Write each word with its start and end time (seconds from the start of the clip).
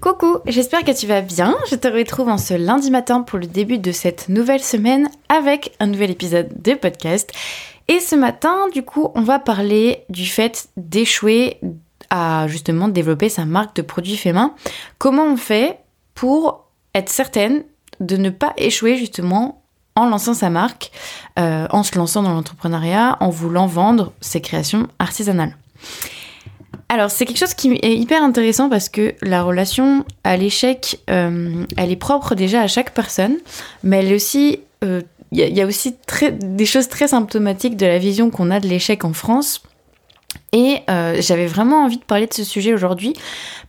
Coucou, 0.00 0.38
j'espère 0.46 0.84
que 0.84 0.90
tu 0.90 1.06
vas 1.06 1.20
bien. 1.20 1.56
Je 1.70 1.76
te 1.76 1.88
retrouve 1.88 2.28
en 2.28 2.38
ce 2.38 2.54
lundi 2.54 2.90
matin 2.90 3.22
pour 3.22 3.38
le 3.38 3.46
début 3.46 3.78
de 3.78 3.92
cette 3.92 4.28
nouvelle 4.28 4.62
semaine 4.62 5.08
avec 5.28 5.74
un 5.80 5.86
nouvel 5.86 6.10
épisode 6.10 6.48
de 6.62 6.74
podcast. 6.74 7.32
Et 7.88 8.00
ce 8.00 8.14
matin, 8.14 8.68
du 8.72 8.82
coup, 8.82 9.10
on 9.14 9.22
va 9.22 9.38
parler 9.38 10.04
du 10.08 10.26
fait 10.26 10.68
d'échouer 10.76 11.58
à 12.10 12.46
justement 12.48 12.88
développer 12.88 13.28
sa 13.28 13.44
marque 13.44 13.76
de 13.76 13.82
produits 13.82 14.16
faits 14.16 14.34
main. 14.34 14.54
Comment 14.98 15.24
on 15.24 15.36
fait 15.36 15.78
pour 16.14 16.66
être 16.94 17.08
certaine 17.08 17.64
de 18.00 18.16
ne 18.16 18.30
pas 18.30 18.52
échouer 18.56 18.96
justement 18.96 19.62
en 19.96 20.08
lançant 20.08 20.34
sa 20.34 20.50
marque, 20.50 20.90
euh, 21.38 21.66
en 21.70 21.82
se 21.82 21.96
lançant 21.96 22.22
dans 22.22 22.34
l'entrepreneuriat, 22.34 23.16
en 23.20 23.30
voulant 23.30 23.66
vendre 23.66 24.12
ses 24.20 24.40
créations 24.40 24.88
artisanales. 24.98 25.56
Alors 26.94 27.10
c'est 27.10 27.26
quelque 27.26 27.38
chose 27.38 27.54
qui 27.54 27.76
est 27.82 27.96
hyper 27.96 28.22
intéressant 28.22 28.68
parce 28.68 28.88
que 28.88 29.16
la 29.20 29.42
relation 29.42 30.04
à 30.22 30.36
l'échec, 30.36 31.00
euh, 31.10 31.64
elle 31.76 31.90
est 31.90 31.96
propre 31.96 32.36
déjà 32.36 32.60
à 32.60 32.68
chaque 32.68 32.94
personne, 32.94 33.38
mais 33.82 33.98
elle 33.98 34.12
est 34.12 34.14
aussi, 34.14 34.60
il 34.80 35.04
y, 35.32 35.60
a 35.60 35.66
aussi 35.66 35.96
des 36.40 36.66
choses 36.66 36.88
très 36.88 37.08
symptomatiques 37.08 37.76
de 37.76 37.84
la 37.84 37.98
vision 37.98 38.30
qu'on 38.30 38.52
a 38.52 38.60
de 38.60 38.68
l'échec 38.68 39.04
en 39.04 39.12
France. 39.12 39.60
Et 40.52 40.82
euh, 40.88 41.16
j'avais 41.18 41.48
vraiment 41.48 41.82
envie 41.82 41.98
de 41.98 42.04
parler 42.04 42.28
de 42.28 42.32
ce 42.32 42.44
sujet 42.44 42.72
aujourd'hui 42.72 43.14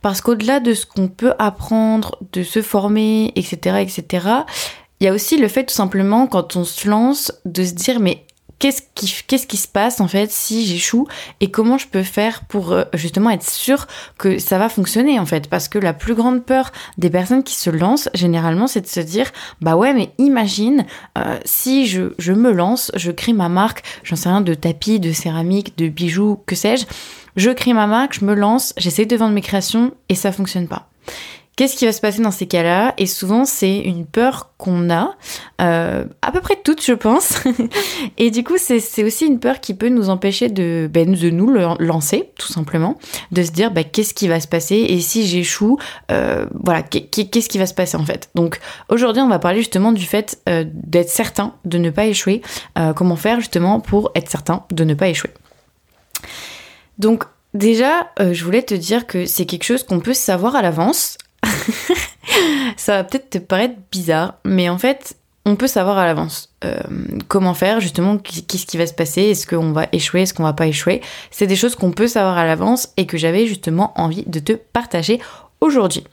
parce 0.02 0.20
qu'au-delà 0.20 0.60
de 0.60 0.72
ce 0.72 0.86
qu'on 0.86 1.08
peut 1.08 1.34
apprendre, 1.40 2.18
de 2.32 2.44
se 2.44 2.62
former, 2.62 3.32
etc., 3.34 3.78
etc., 3.80 4.28
il 5.00 5.04
y 5.04 5.08
a 5.08 5.12
aussi 5.12 5.36
le 5.36 5.48
fait 5.48 5.64
tout 5.64 5.74
simplement 5.74 6.28
quand 6.28 6.54
on 6.54 6.62
se 6.62 6.88
lance 6.88 7.32
de 7.44 7.64
se 7.64 7.72
dire 7.72 7.98
mais 7.98 8.25
qu'est-ce 8.58 8.82
qui, 8.94 9.12
qu'est-ce 9.26 9.46
qui 9.46 9.56
se 9.56 9.68
passe 9.68 10.00
en 10.00 10.08
fait 10.08 10.30
si 10.30 10.66
j'échoue 10.66 11.06
et 11.40 11.50
comment 11.50 11.78
je 11.78 11.86
peux 11.86 12.02
faire 12.02 12.44
pour 12.44 12.72
euh, 12.72 12.84
justement 12.94 13.30
être 13.30 13.48
sûr 13.48 13.86
que 14.18 14.38
ça 14.38 14.58
va 14.58 14.68
fonctionner 14.68 15.18
en 15.18 15.26
fait? 15.26 15.48
Parce 15.48 15.68
que 15.68 15.78
la 15.78 15.92
plus 15.92 16.14
grande 16.14 16.44
peur 16.44 16.72
des 16.98 17.10
personnes 17.10 17.42
qui 17.42 17.54
se 17.54 17.70
lancent 17.70 18.08
généralement 18.14 18.66
c'est 18.66 18.80
de 18.80 18.86
se 18.86 19.00
dire 19.00 19.30
bah 19.60 19.76
ouais 19.76 19.92
mais 19.92 20.10
imagine 20.18 20.86
euh, 21.18 21.38
si 21.44 21.86
je, 21.86 22.12
je 22.18 22.32
me 22.32 22.52
lance 22.52 22.90
je 22.94 23.10
crée 23.10 23.32
ma 23.32 23.48
marque 23.48 23.82
j'en 24.02 24.16
sais 24.16 24.28
rien 24.28 24.40
de 24.40 24.54
tapis 24.54 25.00
de 25.00 25.12
céramique 25.12 25.76
de 25.76 25.88
bijoux 25.88 26.40
que 26.46 26.54
sais-je 26.54 26.86
je 27.36 27.50
crée 27.50 27.72
ma 27.72 27.86
marque 27.86 28.18
je 28.18 28.24
me 28.24 28.34
lance 28.34 28.72
j'essaie 28.76 29.06
de 29.06 29.16
vendre 29.16 29.34
mes 29.34 29.42
créations 29.42 29.92
et 30.08 30.14
ça 30.14 30.32
fonctionne 30.32 30.68
pas 30.68 30.88
Qu'est-ce 31.56 31.74
qui 31.74 31.86
va 31.86 31.92
se 31.92 32.02
passer 32.02 32.20
dans 32.20 32.30
ces 32.30 32.46
cas-là? 32.46 32.92
Et 32.98 33.06
souvent, 33.06 33.46
c'est 33.46 33.78
une 33.78 34.04
peur 34.04 34.50
qu'on 34.58 34.90
a, 34.90 35.16
euh, 35.62 36.04
à 36.20 36.30
peu 36.30 36.42
près 36.42 36.56
toutes, 36.62 36.84
je 36.84 36.92
pense. 36.92 37.38
et 38.18 38.30
du 38.30 38.44
coup, 38.44 38.56
c'est 38.58 39.02
aussi 39.02 39.24
une 39.24 39.40
peur 39.40 39.60
qui 39.60 39.72
peut 39.72 39.88
nous 39.88 40.10
empêcher 40.10 40.50
de, 40.50 40.86
ben, 40.92 41.14
de 41.14 41.30
nous 41.30 41.48
lancer, 41.78 42.30
tout 42.36 42.52
simplement, 42.52 42.98
de 43.32 43.42
se 43.42 43.52
dire 43.52 43.70
ben, 43.70 43.84
qu'est-ce 43.84 44.12
qui 44.12 44.28
va 44.28 44.38
se 44.38 44.48
passer? 44.48 44.76
Et 44.76 45.00
si 45.00 45.26
j'échoue, 45.26 45.78
euh, 46.12 46.44
voilà, 46.62 46.82
qu'est-ce 46.82 47.48
qui 47.48 47.56
va 47.56 47.64
se 47.64 47.72
passer 47.72 47.96
en 47.96 48.04
fait? 48.04 48.28
Donc 48.34 48.60
aujourd'hui, 48.90 49.22
on 49.22 49.28
va 49.28 49.38
parler 49.38 49.60
justement 49.60 49.92
du 49.92 50.04
fait 50.04 50.38
euh, 50.50 50.62
d'être 50.70 51.08
certain 51.08 51.54
de 51.64 51.78
ne 51.78 51.88
pas 51.88 52.04
échouer. 52.04 52.42
Euh, 52.76 52.92
comment 52.92 53.16
faire 53.16 53.40
justement 53.40 53.80
pour 53.80 54.10
être 54.14 54.28
certain 54.28 54.66
de 54.70 54.84
ne 54.84 54.92
pas 54.92 55.08
échouer? 55.08 55.30
Donc 56.98 57.24
Déjà, 57.56 58.10
euh, 58.20 58.34
je 58.34 58.44
voulais 58.44 58.62
te 58.62 58.74
dire 58.74 59.06
que 59.06 59.24
c'est 59.24 59.46
quelque 59.46 59.64
chose 59.64 59.82
qu'on 59.82 60.00
peut 60.00 60.12
savoir 60.12 60.56
à 60.56 60.62
l'avance. 60.62 61.16
ça 62.76 62.96
va 62.96 63.04
peut-être 63.04 63.30
te 63.30 63.38
paraître 63.38 63.74
bizarre, 63.90 64.34
mais 64.44 64.68
en 64.68 64.78
fait, 64.78 65.16
on 65.44 65.54
peut 65.54 65.68
savoir 65.68 65.96
à 65.98 66.06
l'avance 66.06 66.52
euh, 66.64 66.78
comment 67.28 67.54
faire, 67.54 67.80
justement, 67.80 68.18
qu'est-ce 68.18 68.66
qui 68.66 68.76
va 68.76 68.86
se 68.86 68.92
passer, 68.92 69.22
est-ce 69.22 69.46
qu'on 69.46 69.72
va 69.72 69.86
échouer, 69.92 70.22
est-ce 70.22 70.34
qu'on 70.34 70.42
va 70.42 70.52
pas 70.52 70.66
échouer. 70.66 71.00
C'est 71.30 71.46
des 71.46 71.56
choses 71.56 71.76
qu'on 71.76 71.92
peut 71.92 72.08
savoir 72.08 72.36
à 72.36 72.44
l'avance 72.44 72.88
et 72.96 73.06
que 73.06 73.16
j'avais 73.16 73.46
justement 73.46 73.92
envie 74.00 74.24
de 74.26 74.40
te 74.40 74.52
partager 74.52 75.20
aujourd'hui. 75.60 76.04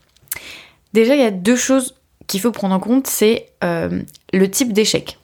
Déjà, 0.94 1.16
il 1.16 1.22
y 1.22 1.26
a 1.26 1.32
deux 1.32 1.56
choses 1.56 1.96
qu'il 2.28 2.42
faut 2.42 2.52
prendre 2.52 2.76
en 2.76 2.80
compte, 2.80 3.08
c'est 3.08 3.48
euh, 3.64 4.02
le 4.32 4.52
type 4.52 4.72
d'échec. 4.72 5.18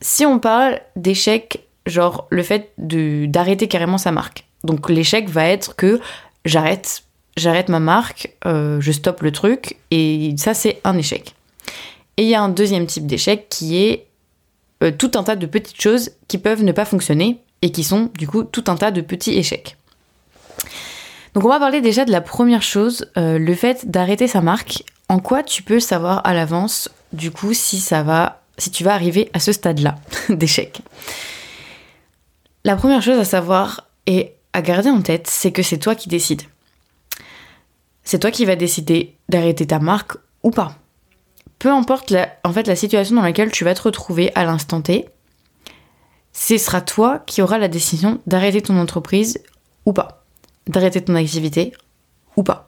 Si 0.00 0.24
on 0.24 0.38
parle 0.38 0.80
d'échec, 0.94 1.66
genre 1.86 2.26
le 2.30 2.42
fait 2.42 2.72
d'arrêter 2.78 3.68
carrément 3.68 3.98
sa 3.98 4.12
marque. 4.12 4.44
Donc 4.64 4.88
l'échec 4.88 5.28
va 5.28 5.46
être 5.46 5.74
que 5.74 6.00
j'arrête 6.44 7.02
j'arrête 7.36 7.68
ma 7.68 7.80
marque, 7.80 8.34
euh, 8.46 8.80
je 8.80 8.92
stoppe 8.92 9.22
le 9.22 9.32
truc, 9.32 9.76
et 9.90 10.34
ça 10.36 10.54
c'est 10.54 10.80
un 10.84 10.96
échec. 10.96 11.34
Et 12.16 12.24
il 12.24 12.28
y 12.28 12.34
a 12.34 12.42
un 12.42 12.48
deuxième 12.48 12.86
type 12.86 13.06
d'échec 13.06 13.48
qui 13.48 13.82
est 13.82 14.06
euh, 14.82 14.90
tout 14.90 15.12
un 15.14 15.22
tas 15.22 15.36
de 15.36 15.46
petites 15.46 15.80
choses 15.80 16.10
qui 16.28 16.38
peuvent 16.38 16.62
ne 16.62 16.72
pas 16.72 16.84
fonctionner 16.84 17.38
et 17.62 17.70
qui 17.70 17.84
sont 17.84 18.10
du 18.18 18.26
coup 18.26 18.42
tout 18.44 18.64
un 18.66 18.76
tas 18.76 18.90
de 18.90 19.00
petits 19.00 19.34
échecs. 19.38 19.76
Donc 21.34 21.44
on 21.44 21.48
va 21.48 21.58
parler 21.58 21.80
déjà 21.80 22.04
de 22.04 22.10
la 22.10 22.20
première 22.20 22.62
chose, 22.62 23.10
euh, 23.16 23.38
le 23.38 23.54
fait 23.54 23.90
d'arrêter 23.90 24.28
sa 24.28 24.42
marque. 24.42 24.84
En 25.08 25.18
quoi 25.18 25.42
tu 25.42 25.62
peux 25.62 25.80
savoir 25.80 26.20
à 26.26 26.34
l'avance 26.34 26.90
du 27.12 27.30
coup 27.30 27.54
si 27.54 27.78
ça 27.78 28.02
va, 28.02 28.42
si 28.58 28.70
tu 28.70 28.84
vas 28.84 28.92
arriver 28.92 29.30
à 29.32 29.40
ce 29.40 29.52
stade-là 29.52 29.96
d'échec? 30.28 30.82
La 32.64 32.76
première 32.76 33.02
chose 33.02 33.18
à 33.18 33.24
savoir 33.24 33.88
et 34.06 34.34
à 34.52 34.62
garder 34.62 34.90
en 34.90 35.00
tête, 35.00 35.26
c'est 35.28 35.52
que 35.52 35.62
c'est 35.62 35.78
toi 35.78 35.94
qui 35.94 36.08
décides 36.08 36.42
c'est 38.04 38.18
toi 38.18 38.30
qui 38.30 38.44
vas 38.44 38.56
décider 38.56 39.16
d'arrêter 39.28 39.66
ta 39.66 39.78
marque 39.78 40.16
ou 40.42 40.50
pas. 40.50 40.76
Peu 41.58 41.70
importe 41.70 42.10
la, 42.10 42.28
en 42.44 42.52
fait 42.52 42.66
la 42.66 42.76
situation 42.76 43.16
dans 43.16 43.22
laquelle 43.22 43.52
tu 43.52 43.64
vas 43.64 43.74
te 43.74 43.82
retrouver 43.82 44.32
à 44.34 44.44
l'instant 44.44 44.80
T, 44.82 45.08
ce 46.32 46.58
sera 46.58 46.80
toi 46.80 47.20
qui 47.26 47.42
auras 47.42 47.58
la 47.58 47.68
décision 47.68 48.20
d'arrêter 48.26 48.62
ton 48.62 48.78
entreprise 48.78 49.42
ou 49.86 49.92
pas, 49.92 50.24
d'arrêter 50.66 51.02
ton 51.02 51.14
activité 51.14 51.72
ou 52.36 52.42
pas. 52.42 52.66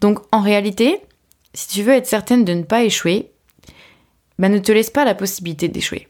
Donc 0.00 0.18
en 0.32 0.40
réalité, 0.40 1.00
si 1.54 1.68
tu 1.68 1.82
veux 1.82 1.92
être 1.92 2.06
certaine 2.06 2.44
de 2.44 2.54
ne 2.54 2.62
pas 2.62 2.82
échouer, 2.82 3.30
bah, 4.38 4.48
ne 4.48 4.58
te 4.58 4.72
laisse 4.72 4.90
pas 4.90 5.04
la 5.04 5.14
possibilité 5.14 5.68
d'échouer. 5.68 6.08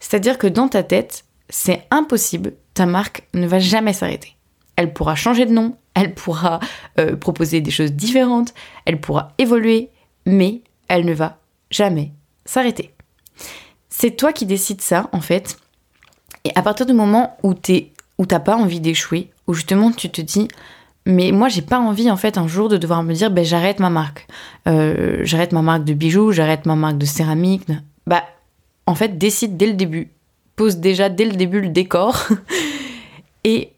C'est-à-dire 0.00 0.38
que 0.38 0.46
dans 0.46 0.68
ta 0.68 0.82
tête, 0.82 1.24
c'est 1.48 1.86
impossible, 1.90 2.54
ta 2.74 2.86
marque 2.86 3.28
ne 3.34 3.46
va 3.46 3.58
jamais 3.58 3.92
s'arrêter. 3.92 4.36
Elle 4.76 4.92
pourra 4.92 5.14
changer 5.14 5.46
de 5.46 5.52
nom, 5.52 5.76
elle 5.94 6.14
pourra 6.14 6.60
euh, 6.98 7.16
proposer 7.16 7.60
des 7.60 7.70
choses 7.70 7.92
différentes, 7.92 8.54
elle 8.84 9.00
pourra 9.00 9.32
évoluer, 9.38 9.90
mais 10.26 10.62
elle 10.88 11.04
ne 11.04 11.12
va 11.12 11.38
jamais 11.70 12.12
s'arrêter. 12.44 12.94
C'est 13.88 14.16
toi 14.16 14.32
qui 14.32 14.46
décides 14.46 14.80
ça, 14.80 15.08
en 15.12 15.20
fait. 15.20 15.58
Et 16.44 16.52
à 16.54 16.62
partir 16.62 16.86
du 16.86 16.92
moment 16.92 17.36
où 17.42 17.54
tu 17.54 17.86
où 18.18 18.26
t'as 18.26 18.38
pas 18.38 18.56
envie 18.56 18.80
d'échouer, 18.80 19.30
où 19.46 19.54
justement 19.54 19.90
tu 19.92 20.10
te 20.10 20.20
dis, 20.20 20.46
mais 21.06 21.32
moi 21.32 21.48
j'ai 21.48 21.62
pas 21.62 21.78
envie 21.78 22.10
en 22.10 22.18
fait 22.18 22.36
un 22.36 22.46
jour 22.46 22.68
de 22.68 22.76
devoir 22.76 23.02
me 23.02 23.14
dire, 23.14 23.30
ben 23.30 23.44
j'arrête 23.44 23.80
ma 23.80 23.88
marque, 23.88 24.26
euh, 24.68 25.20
j'arrête 25.22 25.52
ma 25.52 25.62
marque 25.62 25.84
de 25.84 25.94
bijoux, 25.94 26.30
j'arrête 26.30 26.66
ma 26.66 26.76
marque 26.76 26.98
de 26.98 27.06
céramique. 27.06 27.66
Bah, 28.06 28.24
en 28.86 28.94
fait, 28.94 29.16
décide 29.16 29.56
dès 29.56 29.66
le 29.66 29.72
début, 29.72 30.10
pose 30.56 30.76
déjà 30.76 31.08
dès 31.08 31.24
le 31.24 31.32
début 31.32 31.60
le 31.60 31.68
décor 31.68 32.28
et 33.44 33.72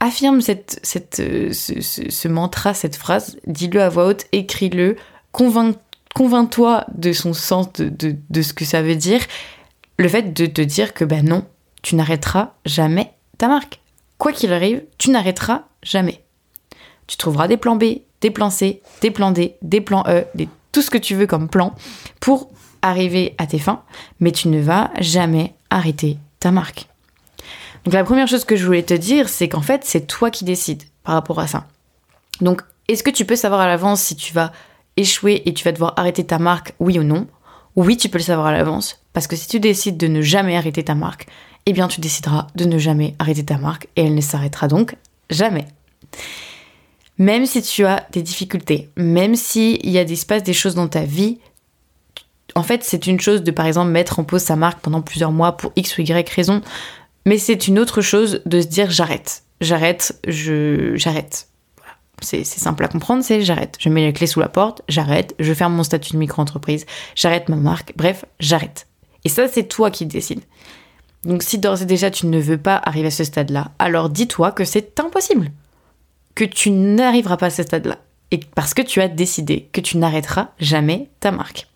affirme 0.00 0.40
cette, 0.40 0.80
euh, 1.20 1.52
ce, 1.52 2.28
mantra, 2.28 2.74
cette 2.74 2.96
phrase, 2.96 3.38
dis-le 3.46 3.82
à 3.82 3.88
voix 3.88 4.06
haute, 4.06 4.26
écris-le, 4.32 4.96
convainc-toi 5.32 6.84
de 6.94 7.12
son 7.12 7.32
sens, 7.32 7.72
de, 7.74 8.16
de, 8.28 8.42
ce 8.42 8.52
que 8.52 8.64
ça 8.64 8.82
veut 8.82 8.96
dire. 8.96 9.20
Le 9.98 10.08
fait 10.08 10.32
de 10.32 10.46
te 10.46 10.62
dire 10.62 10.94
que 10.94 11.04
ben 11.04 11.24
non, 11.24 11.44
tu 11.82 11.96
n'arrêteras 11.96 12.54
jamais 12.64 13.12
ta 13.38 13.48
marque. 13.48 13.80
Quoi 14.18 14.32
qu'il 14.32 14.52
arrive, 14.52 14.82
tu 14.98 15.10
n'arrêteras 15.10 15.64
jamais. 15.82 16.22
Tu 17.06 17.16
trouveras 17.16 17.48
des 17.48 17.56
plans 17.56 17.76
B, 17.76 17.84
des 18.20 18.30
plans 18.30 18.50
C, 18.50 18.82
des 19.00 19.10
plans 19.10 19.30
D, 19.30 19.56
des 19.62 19.80
plans 19.80 20.04
E, 20.06 20.24
tout 20.72 20.82
ce 20.82 20.90
que 20.90 20.98
tu 20.98 21.14
veux 21.14 21.26
comme 21.26 21.48
plan 21.48 21.74
pour 22.20 22.50
arriver 22.82 23.34
à 23.38 23.46
tes 23.46 23.58
fins, 23.58 23.82
mais 24.20 24.32
tu 24.32 24.48
ne 24.48 24.60
vas 24.60 24.90
jamais 25.00 25.54
arrêter 25.70 26.18
ta 26.38 26.50
marque. 26.50 26.88
Donc 27.88 27.94
la 27.94 28.04
première 28.04 28.28
chose 28.28 28.44
que 28.44 28.54
je 28.54 28.66
voulais 28.66 28.82
te 28.82 28.92
dire, 28.92 29.30
c'est 29.30 29.48
qu'en 29.48 29.62
fait, 29.62 29.80
c'est 29.82 30.06
toi 30.06 30.30
qui 30.30 30.44
décides 30.44 30.82
par 31.04 31.14
rapport 31.14 31.40
à 31.40 31.46
ça. 31.46 31.64
Donc, 32.42 32.60
est-ce 32.86 33.02
que 33.02 33.08
tu 33.08 33.24
peux 33.24 33.34
savoir 33.34 33.62
à 33.62 33.66
l'avance 33.66 34.02
si 34.02 34.14
tu 34.14 34.34
vas 34.34 34.52
échouer 34.98 35.40
et 35.46 35.54
tu 35.54 35.64
vas 35.64 35.72
devoir 35.72 35.94
arrêter 35.96 36.22
ta 36.22 36.38
marque, 36.38 36.74
oui 36.80 36.98
ou 36.98 37.02
non? 37.02 37.26
Oui, 37.76 37.96
tu 37.96 38.10
peux 38.10 38.18
le 38.18 38.24
savoir 38.24 38.48
à 38.48 38.52
l'avance, 38.52 39.00
parce 39.14 39.26
que 39.26 39.36
si 39.36 39.48
tu 39.48 39.58
décides 39.58 39.96
de 39.96 40.06
ne 40.06 40.20
jamais 40.20 40.54
arrêter 40.54 40.84
ta 40.84 40.94
marque, 40.94 41.28
eh 41.64 41.72
bien 41.72 41.88
tu 41.88 42.02
décideras 42.02 42.48
de 42.54 42.66
ne 42.66 42.76
jamais 42.76 43.14
arrêter 43.18 43.46
ta 43.46 43.56
marque 43.56 43.88
et 43.96 44.04
elle 44.04 44.14
ne 44.14 44.20
s'arrêtera 44.20 44.68
donc 44.68 44.94
jamais. 45.30 45.66
Même 47.16 47.46
si 47.46 47.62
tu 47.62 47.86
as 47.86 48.06
des 48.12 48.20
difficultés, 48.20 48.90
même 48.98 49.34
s'il 49.34 49.88
y 49.88 49.96
a 49.96 50.04
des, 50.04 50.14
se 50.14 50.40
des 50.40 50.52
choses 50.52 50.74
dans 50.74 50.88
ta 50.88 51.04
vie, 51.04 51.38
en 52.54 52.62
fait, 52.62 52.82
c'est 52.82 53.06
une 53.06 53.20
chose 53.20 53.42
de 53.42 53.50
par 53.50 53.66
exemple 53.66 53.90
mettre 53.90 54.18
en 54.18 54.24
pause 54.24 54.42
sa 54.42 54.56
marque 54.56 54.80
pendant 54.80 55.00
plusieurs 55.00 55.32
mois 55.32 55.56
pour 55.56 55.72
X 55.76 55.96
ou 55.96 56.02
Y 56.02 56.28
raison. 56.28 56.60
Mais 57.28 57.36
c'est 57.36 57.68
une 57.68 57.78
autre 57.78 58.00
chose 58.00 58.40
de 58.46 58.62
se 58.62 58.68
dire 58.68 58.90
j'arrête, 58.90 59.42
j'arrête, 59.60 60.18
j'arrête. 60.26 61.48
C'est 62.22 62.42
simple 62.42 62.82
à 62.82 62.88
comprendre, 62.88 63.22
c'est 63.22 63.42
j'arrête. 63.42 63.76
Je 63.78 63.90
mets 63.90 64.06
les 64.06 64.14
clés 64.14 64.26
sous 64.26 64.40
la 64.40 64.48
porte, 64.48 64.80
j'arrête, 64.88 65.34
je 65.38 65.52
ferme 65.52 65.74
mon 65.74 65.82
statut 65.82 66.14
de 66.14 66.16
micro-entreprise, 66.16 66.86
j'arrête 67.14 67.50
ma 67.50 67.56
marque, 67.56 67.92
bref, 67.96 68.24
j'arrête. 68.40 68.86
Et 69.24 69.28
ça, 69.28 69.46
c'est 69.46 69.64
toi 69.64 69.90
qui 69.90 70.06
décides. 70.06 70.40
Donc 71.22 71.42
si 71.42 71.58
d'ores 71.58 71.82
et 71.82 71.84
déjà 71.84 72.10
tu 72.10 72.28
ne 72.28 72.40
veux 72.40 72.56
pas 72.56 72.80
arriver 72.82 73.08
à 73.08 73.10
ce 73.10 73.24
stade-là, 73.24 73.72
alors 73.78 74.08
dis-toi 74.08 74.50
que 74.50 74.64
c'est 74.64 74.98
impossible. 74.98 75.50
Que 76.34 76.44
tu 76.44 76.70
n'arriveras 76.70 77.36
pas 77.36 77.48
à 77.48 77.50
ce 77.50 77.62
stade-là. 77.62 77.98
et 78.30 78.40
parce 78.54 78.72
que 78.72 78.80
tu 78.80 79.02
as 79.02 79.08
décidé 79.08 79.68
que 79.74 79.82
tu 79.82 79.98
n'arrêteras 79.98 80.52
jamais 80.60 81.10
ta 81.20 81.30
marque. 81.30 81.66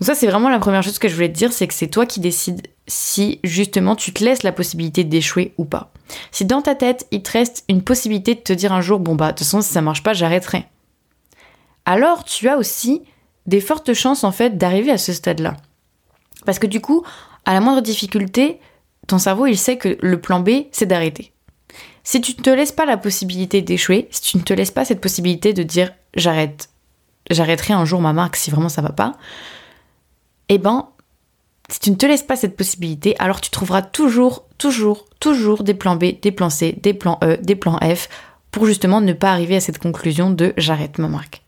Donc 0.00 0.06
ça, 0.06 0.14
c'est 0.14 0.28
vraiment 0.28 0.48
la 0.48 0.60
première 0.60 0.82
chose 0.82 0.98
que 0.98 1.08
je 1.08 1.14
voulais 1.14 1.28
te 1.28 1.36
dire, 1.36 1.52
c'est 1.52 1.66
que 1.66 1.74
c'est 1.74 1.88
toi 1.88 2.06
qui 2.06 2.20
décides 2.20 2.62
si 2.90 3.38
justement 3.44 3.94
tu 3.94 4.12
te 4.12 4.24
laisses 4.24 4.42
la 4.42 4.52
possibilité 4.52 5.04
d'échouer 5.04 5.54
ou 5.58 5.64
pas. 5.64 5.92
Si 6.32 6.44
dans 6.44 6.60
ta 6.60 6.74
tête, 6.74 7.06
il 7.12 7.22
te 7.22 7.30
reste 7.30 7.64
une 7.68 7.82
possibilité 7.82 8.34
de 8.34 8.40
te 8.40 8.52
dire 8.52 8.72
un 8.72 8.80
jour, 8.80 8.98
bon 8.98 9.14
bah, 9.14 9.28
de 9.28 9.38
toute 9.38 9.46
façon, 9.46 9.62
si 9.62 9.72
ça 9.72 9.80
marche 9.80 10.02
pas, 10.02 10.12
j'arrêterai. 10.12 10.66
Alors, 11.86 12.24
tu 12.24 12.48
as 12.48 12.58
aussi 12.58 13.02
des 13.46 13.60
fortes 13.60 13.94
chances, 13.94 14.24
en 14.24 14.32
fait, 14.32 14.58
d'arriver 14.58 14.90
à 14.90 14.98
ce 14.98 15.12
stade-là. 15.12 15.56
Parce 16.44 16.58
que 16.58 16.66
du 16.66 16.80
coup, 16.80 17.04
à 17.44 17.54
la 17.54 17.60
moindre 17.60 17.80
difficulté, 17.80 18.58
ton 19.06 19.18
cerveau, 19.18 19.46
il 19.46 19.56
sait 19.56 19.76
que 19.76 19.96
le 20.00 20.20
plan 20.20 20.40
B, 20.40 20.50
c'est 20.72 20.86
d'arrêter. 20.86 21.32
Si 22.02 22.20
tu 22.20 22.32
ne 22.36 22.42
te 22.42 22.50
laisses 22.50 22.72
pas 22.72 22.86
la 22.86 22.96
possibilité 22.96 23.62
d'échouer, 23.62 24.08
si 24.10 24.22
tu 24.22 24.36
ne 24.36 24.42
te 24.42 24.52
laisses 24.52 24.70
pas 24.70 24.84
cette 24.84 25.00
possibilité 25.00 25.52
de 25.52 25.62
dire 25.62 25.92
j'arrête, 26.14 26.70
j'arrêterai 27.30 27.72
un 27.72 27.84
jour 27.84 28.00
ma 28.00 28.12
marque 28.12 28.36
si 28.36 28.50
vraiment 28.50 28.68
ça 28.68 28.82
va 28.82 28.90
pas, 28.90 29.12
eh 30.48 30.58
ben, 30.58 30.88
si 31.70 31.78
tu 31.78 31.90
ne 31.90 31.96
te 31.96 32.06
laisses 32.06 32.22
pas 32.24 32.36
cette 32.36 32.56
possibilité, 32.56 33.14
alors 33.18 33.40
tu 33.40 33.50
trouveras 33.50 33.82
toujours, 33.82 34.44
toujours, 34.58 35.06
toujours 35.20 35.62
des 35.62 35.74
plans 35.74 35.96
B, 35.96 36.20
des 36.20 36.32
plans 36.32 36.50
C, 36.50 36.76
des 36.82 36.94
plans 36.94 37.18
E, 37.22 37.38
des 37.40 37.54
plans 37.54 37.78
F 37.78 38.08
pour 38.50 38.66
justement 38.66 39.00
ne 39.00 39.12
pas 39.12 39.30
arriver 39.30 39.56
à 39.56 39.60
cette 39.60 39.78
conclusion 39.78 40.30
de 40.30 40.52
j'arrête 40.56 40.98
ma 40.98 41.08
marque. 41.08 41.42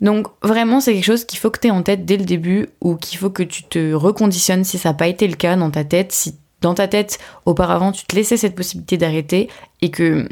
Donc 0.00 0.26
vraiment, 0.42 0.80
c'est 0.80 0.94
quelque 0.94 1.04
chose 1.04 1.24
qu'il 1.24 1.38
faut 1.38 1.50
que 1.50 1.60
tu 1.60 1.68
aies 1.68 1.72
en 1.72 1.82
tête 1.82 2.04
dès 2.04 2.16
le 2.16 2.24
début 2.24 2.68
ou 2.80 2.96
qu'il 2.96 3.18
faut 3.18 3.30
que 3.30 3.42
tu 3.42 3.62
te 3.62 3.92
reconditionnes 3.92 4.64
si 4.64 4.78
ça 4.78 4.90
n'a 4.90 4.94
pas 4.94 5.08
été 5.08 5.28
le 5.28 5.36
cas 5.36 5.56
dans 5.56 5.70
ta 5.70 5.84
tête, 5.84 6.10
si 6.12 6.34
dans 6.60 6.74
ta 6.74 6.88
tête 6.88 7.18
auparavant 7.46 7.92
tu 7.92 8.04
te 8.06 8.16
laissais 8.16 8.36
cette 8.36 8.54
possibilité 8.54 8.96
d'arrêter 8.96 9.48
et 9.82 9.90
que, 9.90 10.26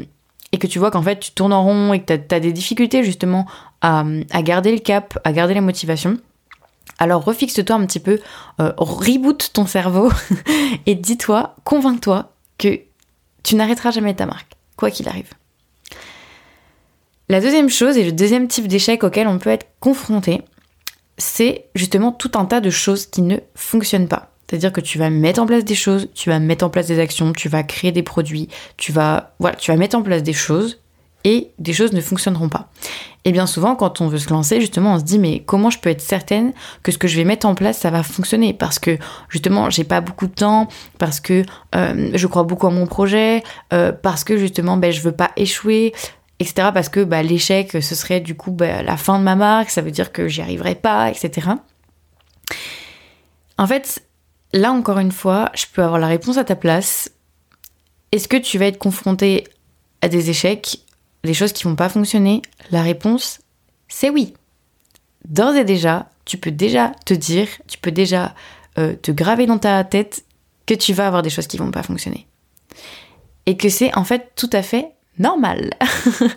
tu 0.51 0.79
vois 0.79 0.91
qu'en 0.91 1.01
fait 1.01 1.19
tu 1.19 1.31
tournes 1.31 1.53
en 1.53 1.63
rond 1.63 1.93
et 1.93 2.01
que 2.01 2.13
tu 2.13 2.35
as, 2.35 2.39
des 2.39 2.51
difficultés 2.51 3.03
justement 3.03 3.45
à 3.81 4.03
garder 4.41 4.71
le 4.71 4.79
cap, 4.79 5.17
à 5.23 5.31
garder 5.31 5.53
la 5.53 5.61
motivation 5.61 6.17
alors 6.97 7.23
refixe-toi 7.23 7.75
un 7.75 7.85
petit 7.85 7.99
peu, 7.99 8.19
euh, 8.59 8.73
reboot 8.77 9.51
ton 9.53 9.65
cerveau 9.65 10.11
et 10.85 10.95
dis-toi, 10.95 11.55
convainc-toi 11.63 12.33
que 12.57 12.79
tu 13.43 13.55
n'arrêteras 13.55 13.91
jamais 13.91 14.15
ta 14.15 14.25
marque, 14.25 14.53
quoi 14.75 14.91
qu'il 14.91 15.07
arrive. 15.07 15.31
La 17.29 17.41
deuxième 17.41 17.69
chose 17.69 17.97
et 17.97 18.03
le 18.03 18.11
deuxième 18.11 18.47
type 18.47 18.67
d'échec 18.67 19.03
auquel 19.03 19.27
on 19.27 19.37
peut 19.37 19.51
être 19.51 19.67
confronté, 19.79 20.41
c'est 21.17 21.65
justement 21.75 22.11
tout 22.11 22.31
un 22.35 22.45
tas 22.45 22.59
de 22.59 22.69
choses 22.69 23.05
qui 23.05 23.21
ne 23.21 23.37
fonctionnent 23.55 24.07
pas. 24.07 24.31
C'est-à-dire 24.49 24.73
que 24.73 24.81
tu 24.81 24.97
vas 24.97 25.11
mettre 25.11 25.39
en 25.39 25.45
place 25.45 25.63
des 25.63 25.75
choses, 25.75 26.09
tu 26.15 26.29
vas 26.29 26.39
mettre 26.39 26.65
en 26.65 26.71
place 26.71 26.87
des 26.87 26.99
actions, 26.99 27.33
tu 27.33 27.47
vas 27.47 27.61
créer 27.61 27.91
des 27.91 28.01
produits, 28.01 28.49
tu 28.77 28.91
vas 28.91 29.35
voilà, 29.39 29.55
tu 29.55 29.69
vas 29.69 29.77
mettre 29.77 29.95
en 29.95 30.01
place 30.01 30.23
des 30.23 30.33
choses 30.33 30.79
et 31.23 31.51
des 31.59 31.73
choses 31.73 31.93
ne 31.93 32.01
fonctionneront 32.01 32.49
pas. 32.49 32.69
Et 33.25 33.31
bien 33.31 33.45
souvent, 33.45 33.75
quand 33.75 34.01
on 34.01 34.07
veut 34.07 34.17
se 34.17 34.29
lancer, 34.29 34.61
justement, 34.61 34.93
on 34.93 34.99
se 34.99 35.03
dit 35.03 35.19
mais 35.19 35.41
comment 35.45 35.69
je 35.69 35.79
peux 35.79 35.89
être 35.89 36.01
certaine 36.01 36.53
que 36.83 36.91
ce 36.91 36.97
que 36.97 37.07
je 37.07 37.17
vais 37.17 37.25
mettre 37.25 37.45
en 37.45 37.55
place, 37.55 37.77
ça 37.77 37.91
va 37.91 38.03
fonctionner? 38.03 38.53
Parce 38.53 38.79
que 38.79 38.97
justement, 39.27 39.69
j'ai 39.69 39.83
pas 39.83 40.01
beaucoup 40.01 40.27
de 40.27 40.33
temps, 40.33 40.67
parce 40.97 41.19
que 41.19 41.43
euh, 41.75 42.11
je 42.13 42.27
crois 42.27 42.43
beaucoup 42.43 42.67
à 42.67 42.71
mon 42.71 42.87
projet, 42.87 43.43
euh, 43.73 43.91
parce 43.91 44.23
que 44.23 44.37
justement, 44.37 44.77
ben, 44.77 44.91
je 44.91 45.01
veux 45.01 45.11
pas 45.11 45.31
échouer, 45.35 45.93
etc. 46.39 46.69
Parce 46.73 46.87
que 46.89 47.03
bah, 47.03 47.21
l'échec, 47.21 47.71
ce 47.71 47.95
serait 47.95 48.21
du 48.21 48.35
coup 48.35 48.51
bah, 48.51 48.81
la 48.81 48.95
fin 48.95 49.19
de 49.19 49.23
ma 49.23 49.35
marque, 49.35 49.69
ça 49.69 49.81
veut 49.81 49.91
dire 49.91 50.13
que 50.13 50.27
j'y 50.27 50.41
arriverai 50.41 50.75
pas, 50.75 51.09
etc. 51.09 51.49
En 53.57 53.67
fait, 53.67 54.01
là 54.53 54.71
encore 54.71 54.99
une 54.99 55.11
fois, 55.11 55.51
je 55.53 55.65
peux 55.73 55.83
avoir 55.83 55.99
la 55.99 56.07
réponse 56.07 56.37
à 56.37 56.45
ta 56.45 56.55
place. 56.55 57.11
Est-ce 58.13 58.29
que 58.29 58.37
tu 58.37 58.57
vas 58.57 58.67
être 58.67 58.79
confronté 58.79 59.43
à 60.01 60.07
des 60.07 60.29
échecs? 60.29 60.79
Les 61.23 61.33
choses 61.33 61.53
qui 61.53 61.63
vont 61.63 61.75
pas 61.75 61.89
fonctionner 61.89 62.41
La 62.71 62.81
réponse, 62.81 63.39
c'est 63.87 64.09
oui. 64.09 64.33
D'ores 65.27 65.55
et 65.55 65.65
déjà, 65.65 66.09
tu 66.25 66.37
peux 66.37 66.51
déjà 66.51 66.91
te 67.05 67.13
dire, 67.13 67.47
tu 67.67 67.77
peux 67.77 67.91
déjà 67.91 68.33
euh, 68.77 68.95
te 68.95 69.11
graver 69.11 69.45
dans 69.45 69.57
ta 69.57 69.83
tête 69.83 70.23
que 70.65 70.73
tu 70.73 70.93
vas 70.93 71.07
avoir 71.07 71.21
des 71.21 71.29
choses 71.29 71.47
qui 71.47 71.57
vont 71.57 71.71
pas 71.71 71.83
fonctionner. 71.83 72.27
Et 73.45 73.57
que 73.57 73.69
c'est 73.69 73.95
en 73.97 74.03
fait 74.03 74.31
tout 74.35 74.49
à 74.53 74.61
fait 74.61 74.91
normal. 75.17 75.71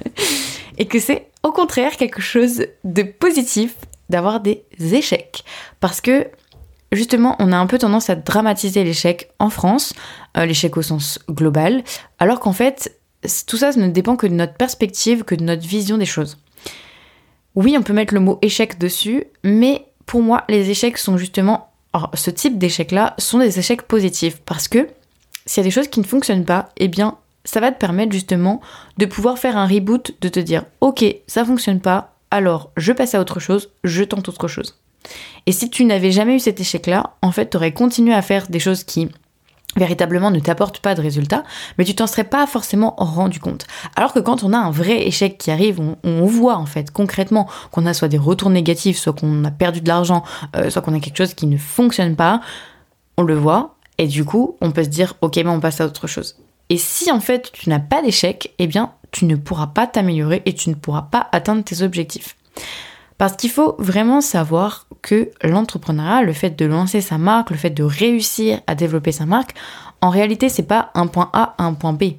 et 0.79 0.87
que 0.87 0.99
c'est 0.99 1.29
au 1.43 1.53
contraire 1.53 1.97
quelque 1.97 2.23
chose 2.23 2.67
de 2.85 3.03
positif 3.03 3.75
d'avoir 4.09 4.41
des 4.41 4.65
échecs. 4.79 5.45
Parce 5.81 6.01
que 6.01 6.29
justement, 6.93 7.37
on 7.39 7.53
a 7.53 7.57
un 7.57 7.67
peu 7.67 7.79
tendance 7.79 8.11
à 8.11 8.15
dramatiser 8.15 8.85
l'échec 8.85 9.31
en 9.39 9.51
France, 9.51 9.95
euh, 10.37 10.47
l'échec 10.47 10.77
au 10.77 10.83
sens 10.83 11.19
global, 11.29 11.83
alors 12.19 12.41
qu'en 12.41 12.53
fait, 12.53 12.97
tout 13.47 13.57
ça 13.57 13.73
ne 13.73 13.89
dépend 13.89 14.17
que 14.17 14.27
de 14.27 14.35
notre 14.35 14.55
perspective, 14.55 15.25
que 15.25 15.35
de 15.35 15.45
notre 15.45 15.67
vision 15.67 15.99
des 15.99 16.07
choses. 16.07 16.39
Oui, 17.55 17.77
on 17.79 17.83
peut 17.83 17.93
mettre 17.93 18.15
le 18.15 18.21
mot 18.21 18.39
échec 18.43 18.79
dessus, 18.79 19.25
mais 19.45 19.87
pour 20.07 20.23
moi, 20.23 20.45
les 20.49 20.71
échecs 20.71 20.99
sont 20.99 21.17
justement. 21.17 21.73
ce 22.15 22.31
type 22.31 22.59
d'échecs-là 22.59 23.15
sont 23.19 23.39
des 23.39 23.59
échecs 23.59 23.83
positifs 23.83 24.41
parce 24.45 24.69
que 24.69 24.89
s'il 25.47 25.61
y 25.63 25.65
a 25.65 25.69
des 25.69 25.71
choses 25.71 25.89
qui 25.89 26.01
ne 26.01 26.07
fonctionnent 26.07 26.45
pas, 26.45 26.71
eh 26.77 26.89
bien, 26.89 27.19
ça 27.45 27.61
va 27.61 27.73
te 27.73 27.79
permettre 27.79 28.13
justement 28.13 28.61
de 28.99 29.07
pouvoir 29.07 29.39
faire 29.39 29.57
un 29.57 29.67
reboot, 29.67 30.13
de 30.21 30.29
te 30.29 30.41
dire 30.41 30.65
ok, 30.81 31.05
ça 31.27 31.45
fonctionne 31.45 31.81
pas, 31.81 32.15
alors 32.31 32.71
je 32.77 32.93
passe 32.93 33.15
à 33.15 33.21
autre 33.21 33.41
chose, 33.41 33.71
je 33.85 34.05
tente 34.05 34.29
autre 34.29 34.49
chose. 34.49 34.79
Et 35.47 35.53
si 35.53 35.69
tu 35.69 35.85
n'avais 35.85 36.13
jamais 36.13 36.37
eu 36.37 36.41
cet 36.41 36.61
échec-là, 36.61 37.17
en 37.23 37.33
fait, 37.33 37.51
tu 37.51 37.57
aurais 37.57 37.73
continué 37.73 38.15
à 38.15 38.23
faire 38.23 38.47
des 38.49 38.61
choses 38.61 38.85
qui 38.85 39.09
véritablement 39.77 40.31
ne 40.31 40.41
t'apporte 40.41 40.81
pas 40.81 40.95
de 40.95 41.01
résultats, 41.01 41.45
mais 41.79 41.85
tu 41.85 41.95
t'en 41.95 42.07
serais 42.07 42.25
pas 42.25 42.47
forcément 42.47 42.95
rendu 42.99 43.41
compte. 43.41 43.67
Alors 43.97 44.13
que 44.13 44.19
quand 44.19 44.45
on 44.45 44.53
a 44.53 44.59
un 44.59 44.71
vrai 44.71 45.07
échec 45.07 45.39
qui 45.39 45.51
arrive, 45.51 45.81
on, 45.81 46.27
voit 46.27 46.57
en 46.57 46.67
fait 46.67 46.91
concrètement 46.91 47.49
qu'on 47.71 47.87
a 47.87 47.95
soit 47.95 48.09
des 48.09 48.19
retours 48.19 48.51
négatifs, 48.51 48.99
soit 48.99 49.13
qu'on 49.13 49.45
a 49.45 49.51
perdu 49.51 49.81
de 49.81 49.89
l'argent, 49.89 50.25
euh, 50.57 50.71
soit 50.71 50.83
qu'on 50.83 50.95
a 50.95 51.01
quelque 51.01 51.17
chose 51.17 51.35
qui 51.35 51.47
ne 51.47 51.57
fonctionne 51.57 52.17
pas, 52.17 52.41
on 53.17 53.23
le 53.23 53.35
voit, 53.35 53.77
et 53.99 54.07
du 54.07 54.25
coup 54.25 54.57
on 54.61 54.71
peut 54.71 54.85
se 54.85 54.89
dire 54.89 55.15
ok 55.21 55.37
mais 55.37 55.49
on 55.49 55.61
passe 55.61 55.81
à 55.81 55.87
autre 55.87 56.07
chose. 56.07 56.37
Et 56.69 56.79
si 56.79 57.11
en 57.11 57.21
fait 57.21 57.51
tu 57.53 57.69
n'as 57.69 57.81
pas 57.81 58.03
d'échec, 58.03 58.55
eh 58.59 58.67
bien 58.67 58.93
tu 59.11 59.27
ne 59.27 59.37
pourras 59.37 59.69
pas 59.69 59.87
t'améliorer 59.87 60.43
et 60.47 60.55
tu 60.55 60.71
ne 60.71 60.75
pourras 60.75 61.03
pas 61.03 61.29
atteindre 61.33 61.65
tes 61.65 61.83
objectifs. 61.83 62.37
Parce 63.23 63.37
qu'il 63.37 63.51
faut 63.51 63.77
vraiment 63.79 64.21
savoir 64.21 64.89
que 65.01 65.31
l'entrepreneuriat, 65.45 66.23
le 66.23 66.33
fait 66.33 66.59
de 66.59 66.65
lancer 66.65 67.01
sa 67.01 67.19
marque, 67.19 67.51
le 67.51 67.57
fait 67.57 67.71
de 67.71 67.85
réussir 67.85 68.61
à 68.67 68.75
développer 68.75 69.13
sa 69.13 69.27
marque, 69.27 69.55
en 70.01 70.11
réalité, 70.11 70.49
c'est 70.49 70.65
pas 70.65 70.91
un 70.95 71.07
point 71.07 71.31
A 71.33 71.55
un 71.59 71.73
point 71.75 71.93
B. 71.93 72.15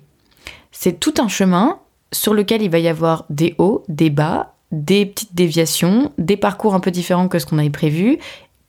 C'est 0.72 1.02
tout 1.02 1.16
un 1.18 1.28
chemin 1.28 1.78
sur 2.14 2.34
lequel 2.34 2.62
il 2.62 2.70
va 2.70 2.80
y 2.80 2.88
avoir 2.88 3.26
des 3.30 3.54
hauts, 3.58 3.84
des 3.90 4.10
bas, 4.10 4.54
des 4.72 5.06
petites 5.06 5.36
déviations, 5.36 6.14
des 6.18 6.38
parcours 6.38 6.74
un 6.74 6.80
peu 6.80 6.90
différents 6.90 7.28
que 7.28 7.38
ce 7.38 7.48
qu'on 7.48 7.58
avait 7.58 7.70
prévu, 7.70 8.18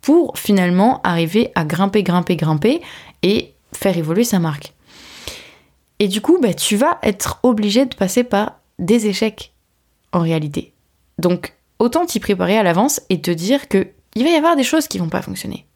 pour 0.01 0.37
finalement 0.37 1.01
arriver 1.05 1.53
à 1.55 1.65
grimper, 1.65 2.03
grimper, 2.03 2.35
grimper 2.35 2.83
et 3.23 3.55
faire 3.73 3.97
évoluer 3.97 4.25
sa 4.25 4.41
marque. 4.41 4.73
Et 6.01 6.09
du 6.09 6.21
coup, 6.21 6.41
bah, 6.43 6.53
tu 6.53 6.75
vas 6.75 6.99
être 7.05 7.39
obligé 7.45 7.87
de 7.87 7.95
passer 7.95 8.25
par 8.25 8.59
des 8.81 9.07
échecs 9.07 9.53
en 10.13 10.19
réalité. 10.19 10.73
Donc, 11.21 11.55
autant 11.79 12.07
t'y 12.07 12.21
préparer 12.21 12.59
à 12.59 12.63
l'avance 12.63 13.01
et 13.11 13.21
te 13.21 13.31
dire 13.31 13.69
que 13.69 13.89
il 14.15 14.25
va 14.25 14.31
y 14.31 14.35
avoir 14.35 14.57
des 14.57 14.63
choses 14.63 14.87
qui 14.87 14.99
vont 14.99 15.09
pas 15.09 15.23
fonctionner. 15.23 15.67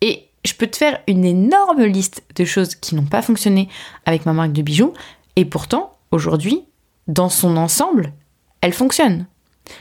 Et 0.00 0.28
je 0.44 0.54
peux 0.54 0.66
te 0.66 0.76
faire 0.76 1.00
une 1.06 1.24
énorme 1.24 1.84
liste 1.84 2.22
de 2.36 2.44
choses 2.44 2.74
qui 2.74 2.94
n'ont 2.94 3.06
pas 3.06 3.22
fonctionné 3.22 3.68
avec 4.06 4.26
ma 4.26 4.32
marque 4.32 4.52
de 4.52 4.62
bijoux, 4.62 4.92
et 5.36 5.44
pourtant, 5.44 5.92
aujourd'hui, 6.10 6.64
dans 7.08 7.28
son 7.28 7.56
ensemble, 7.56 8.12
elle 8.60 8.72
fonctionne. 8.72 9.26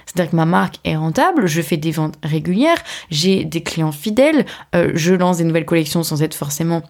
C'est-à-dire 0.05 0.31
que 0.31 0.35
ma 0.35 0.45
marque 0.45 0.79
est 0.83 0.95
rentable, 0.95 1.47
je 1.47 1.61
fais 1.61 1.77
des 1.77 1.91
ventes 1.91 2.17
régulières, 2.23 2.81
j'ai 3.09 3.43
des 3.43 3.63
clients 3.63 3.91
fidèles, 3.91 4.45
euh, 4.75 4.91
je 4.93 5.13
lance 5.13 5.37
des 5.37 5.43
nouvelles 5.43 5.65
collections 5.65 6.03
sans 6.03 6.21
être 6.21 6.35
forcément 6.35 6.83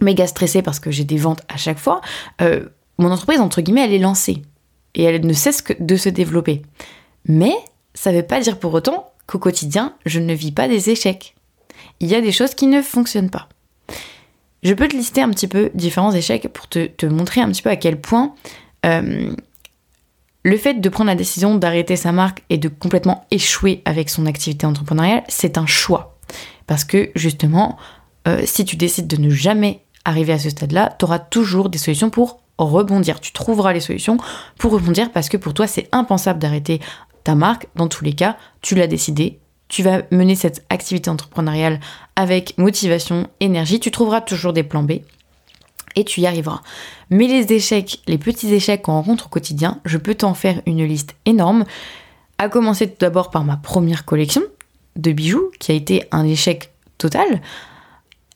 méga 0.00 0.26
stressée 0.26 0.62
parce 0.62 0.80
que 0.80 0.90
j'ai 0.90 1.04
des 1.04 1.18
ventes 1.18 1.42
à 1.48 1.56
chaque 1.56 1.78
fois. 1.78 2.00
Euh, 2.40 2.68
mon 2.98 3.10
entreprise, 3.10 3.40
entre 3.40 3.60
guillemets, 3.60 3.84
elle 3.84 3.92
est 3.92 3.98
lancée 3.98 4.42
et 4.94 5.02
elle 5.04 5.24
ne 5.26 5.32
cesse 5.32 5.62
que 5.62 5.74
de 5.78 5.96
se 5.96 6.08
développer. 6.08 6.62
Mais 7.26 7.54
ça 7.94 8.12
ne 8.12 8.16
veut 8.16 8.26
pas 8.26 8.40
dire 8.40 8.58
pour 8.58 8.74
autant 8.74 9.12
qu'au 9.26 9.38
quotidien, 9.38 9.94
je 10.06 10.20
ne 10.20 10.34
vis 10.34 10.52
pas 10.52 10.68
des 10.68 10.90
échecs. 10.90 11.34
Il 12.00 12.08
y 12.08 12.14
a 12.14 12.20
des 12.20 12.32
choses 12.32 12.54
qui 12.54 12.66
ne 12.66 12.82
fonctionnent 12.82 13.30
pas. 13.30 13.48
Je 14.62 14.74
peux 14.74 14.88
te 14.88 14.96
lister 14.96 15.22
un 15.22 15.30
petit 15.30 15.48
peu 15.48 15.70
différents 15.74 16.12
échecs 16.12 16.48
pour 16.52 16.68
te, 16.68 17.06
montrer 17.06 17.40
un 17.40 17.48
petit 17.50 17.62
peu 17.62 17.70
à 17.70 17.76
quel 17.76 18.00
point 18.00 18.34
euh, 18.86 19.34
le 20.44 20.56
fait 20.56 20.74
de 20.74 20.88
prendre 20.88 21.08
la 21.08 21.16
décision 21.16 21.54
d'arrêter 21.56 21.96
sa 21.96 22.12
marque 22.12 22.42
et 22.50 22.58
de 22.58 22.68
complètement 22.68 23.26
échouer 23.30 23.82
avec 23.84 24.08
son 24.08 24.26
activité 24.26 24.66
entrepreneuriale, 24.66 25.24
c'est 25.28 25.58
un 25.58 25.66
choix. 25.66 26.18
Parce 26.66 26.84
que 26.84 27.10
justement, 27.14 27.76
euh, 28.28 28.42
si 28.44 28.64
tu 28.64 28.76
décides 28.76 29.06
de 29.06 29.16
ne 29.16 29.30
jamais 29.30 29.82
arriver 30.04 30.32
à 30.32 30.38
ce 30.38 30.50
stade-là, 30.50 30.94
tu 30.98 31.04
auras 31.04 31.18
toujours 31.18 31.68
des 31.68 31.78
solutions 31.78 32.10
pour 32.10 32.40
rebondir. 32.58 33.20
Tu 33.20 33.32
trouveras 33.32 33.72
les 33.72 33.80
solutions 33.80 34.16
pour 34.58 34.72
rebondir 34.72 35.10
parce 35.12 35.28
que 35.28 35.36
pour 35.36 35.54
toi, 35.54 35.66
c'est 35.66 35.88
impensable 35.92 36.38
d'arrêter 36.38 36.80
ta 37.24 37.34
marque, 37.34 37.68
dans 37.76 37.88
tous 37.88 38.04
les 38.04 38.14
cas, 38.14 38.36
tu 38.60 38.74
l'as 38.74 38.86
décidé, 38.86 39.38
tu 39.68 39.82
vas 39.82 40.02
mener 40.10 40.34
cette 40.34 40.64
activité 40.68 41.08
entrepreneuriale 41.08 41.80
avec 42.16 42.56
motivation, 42.58 43.26
énergie, 43.40 43.80
tu 43.80 43.90
trouveras 43.90 44.20
toujours 44.20 44.52
des 44.52 44.62
plans 44.62 44.82
B. 44.82 45.00
et 45.94 46.04
tu 46.04 46.20
y 46.20 46.26
arriveras. 46.26 46.62
Mais 47.10 47.26
les 47.26 47.52
échecs, 47.52 48.00
les 48.06 48.18
petits 48.18 48.52
échecs 48.52 48.82
qu'on 48.82 48.92
rencontre 48.92 49.26
au 49.26 49.28
quotidien, 49.28 49.80
je 49.84 49.98
peux 49.98 50.14
t'en 50.14 50.34
faire 50.34 50.62
une 50.66 50.84
liste 50.84 51.14
énorme. 51.26 51.64
À 52.38 52.48
commencer 52.48 52.88
tout 52.88 52.96
d'abord 52.98 53.30
par 53.30 53.44
ma 53.44 53.56
première 53.56 54.04
collection 54.04 54.42
de 54.96 55.12
bijoux, 55.12 55.50
qui 55.60 55.72
a 55.72 55.74
été 55.74 56.04
un 56.10 56.24
échec 56.26 56.72
total. 56.98 57.40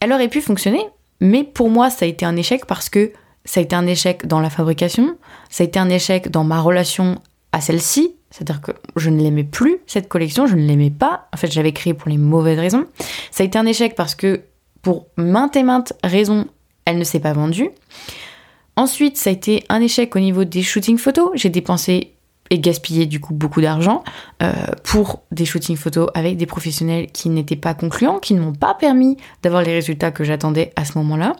Elle 0.00 0.12
aurait 0.12 0.28
pu 0.28 0.40
fonctionner, 0.40 0.84
mais 1.20 1.44
pour 1.44 1.70
moi, 1.70 1.90
ça 1.90 2.04
a 2.04 2.08
été 2.08 2.24
un 2.24 2.36
échec 2.36 2.66
parce 2.66 2.88
que 2.88 3.12
ça 3.44 3.60
a 3.60 3.62
été 3.62 3.74
un 3.76 3.86
échec 3.86 4.26
dans 4.26 4.40
la 4.40 4.50
fabrication, 4.50 5.16
ça 5.50 5.64
a 5.64 5.66
été 5.66 5.78
un 5.78 5.88
échec 5.88 6.30
dans 6.30 6.44
ma 6.44 6.60
relation 6.60 7.20
à 7.52 7.60
celle-ci, 7.60 8.14
c'est-à-dire 8.36 8.60
que 8.60 8.72
je 8.96 9.08
ne 9.08 9.18
l'aimais 9.18 9.44
plus, 9.44 9.78
cette 9.86 10.08
collection, 10.08 10.46
je 10.46 10.56
ne 10.56 10.66
l'aimais 10.66 10.90
pas. 10.90 11.26
En 11.32 11.38
fait, 11.38 11.50
j'avais 11.50 11.72
créé 11.72 11.94
pour 11.94 12.10
les 12.10 12.18
mauvaises 12.18 12.58
raisons. 12.58 12.84
Ça 13.30 13.42
a 13.42 13.46
été 13.46 13.58
un 13.58 13.64
échec 13.64 13.94
parce 13.94 14.14
que, 14.14 14.42
pour 14.82 15.06
maintes 15.16 15.56
et 15.56 15.62
maintes 15.62 15.94
raisons, 16.04 16.46
elle 16.84 16.98
ne 16.98 17.04
s'est 17.04 17.18
pas 17.18 17.32
vendue. 17.32 17.70
Ensuite, 18.76 19.16
ça 19.16 19.30
a 19.30 19.32
été 19.32 19.64
un 19.70 19.80
échec 19.80 20.14
au 20.16 20.18
niveau 20.18 20.44
des 20.44 20.62
shootings 20.62 20.98
photos. 20.98 21.30
J'ai 21.34 21.48
dépensé 21.48 22.12
et 22.50 22.58
gaspillé 22.58 23.06
du 23.06 23.20
coup 23.20 23.32
beaucoup 23.32 23.62
d'argent 23.62 24.04
euh, 24.42 24.52
pour 24.84 25.22
des 25.32 25.46
shootings 25.46 25.78
photos 25.78 26.10
avec 26.12 26.36
des 26.36 26.46
professionnels 26.46 27.06
qui 27.06 27.30
n'étaient 27.30 27.56
pas 27.56 27.72
concluants, 27.72 28.18
qui 28.18 28.34
ne 28.34 28.40
m'ont 28.40 28.52
pas 28.52 28.74
permis 28.74 29.16
d'avoir 29.42 29.62
les 29.62 29.72
résultats 29.72 30.10
que 30.10 30.24
j'attendais 30.24 30.74
à 30.76 30.84
ce 30.84 30.98
moment-là. 30.98 31.36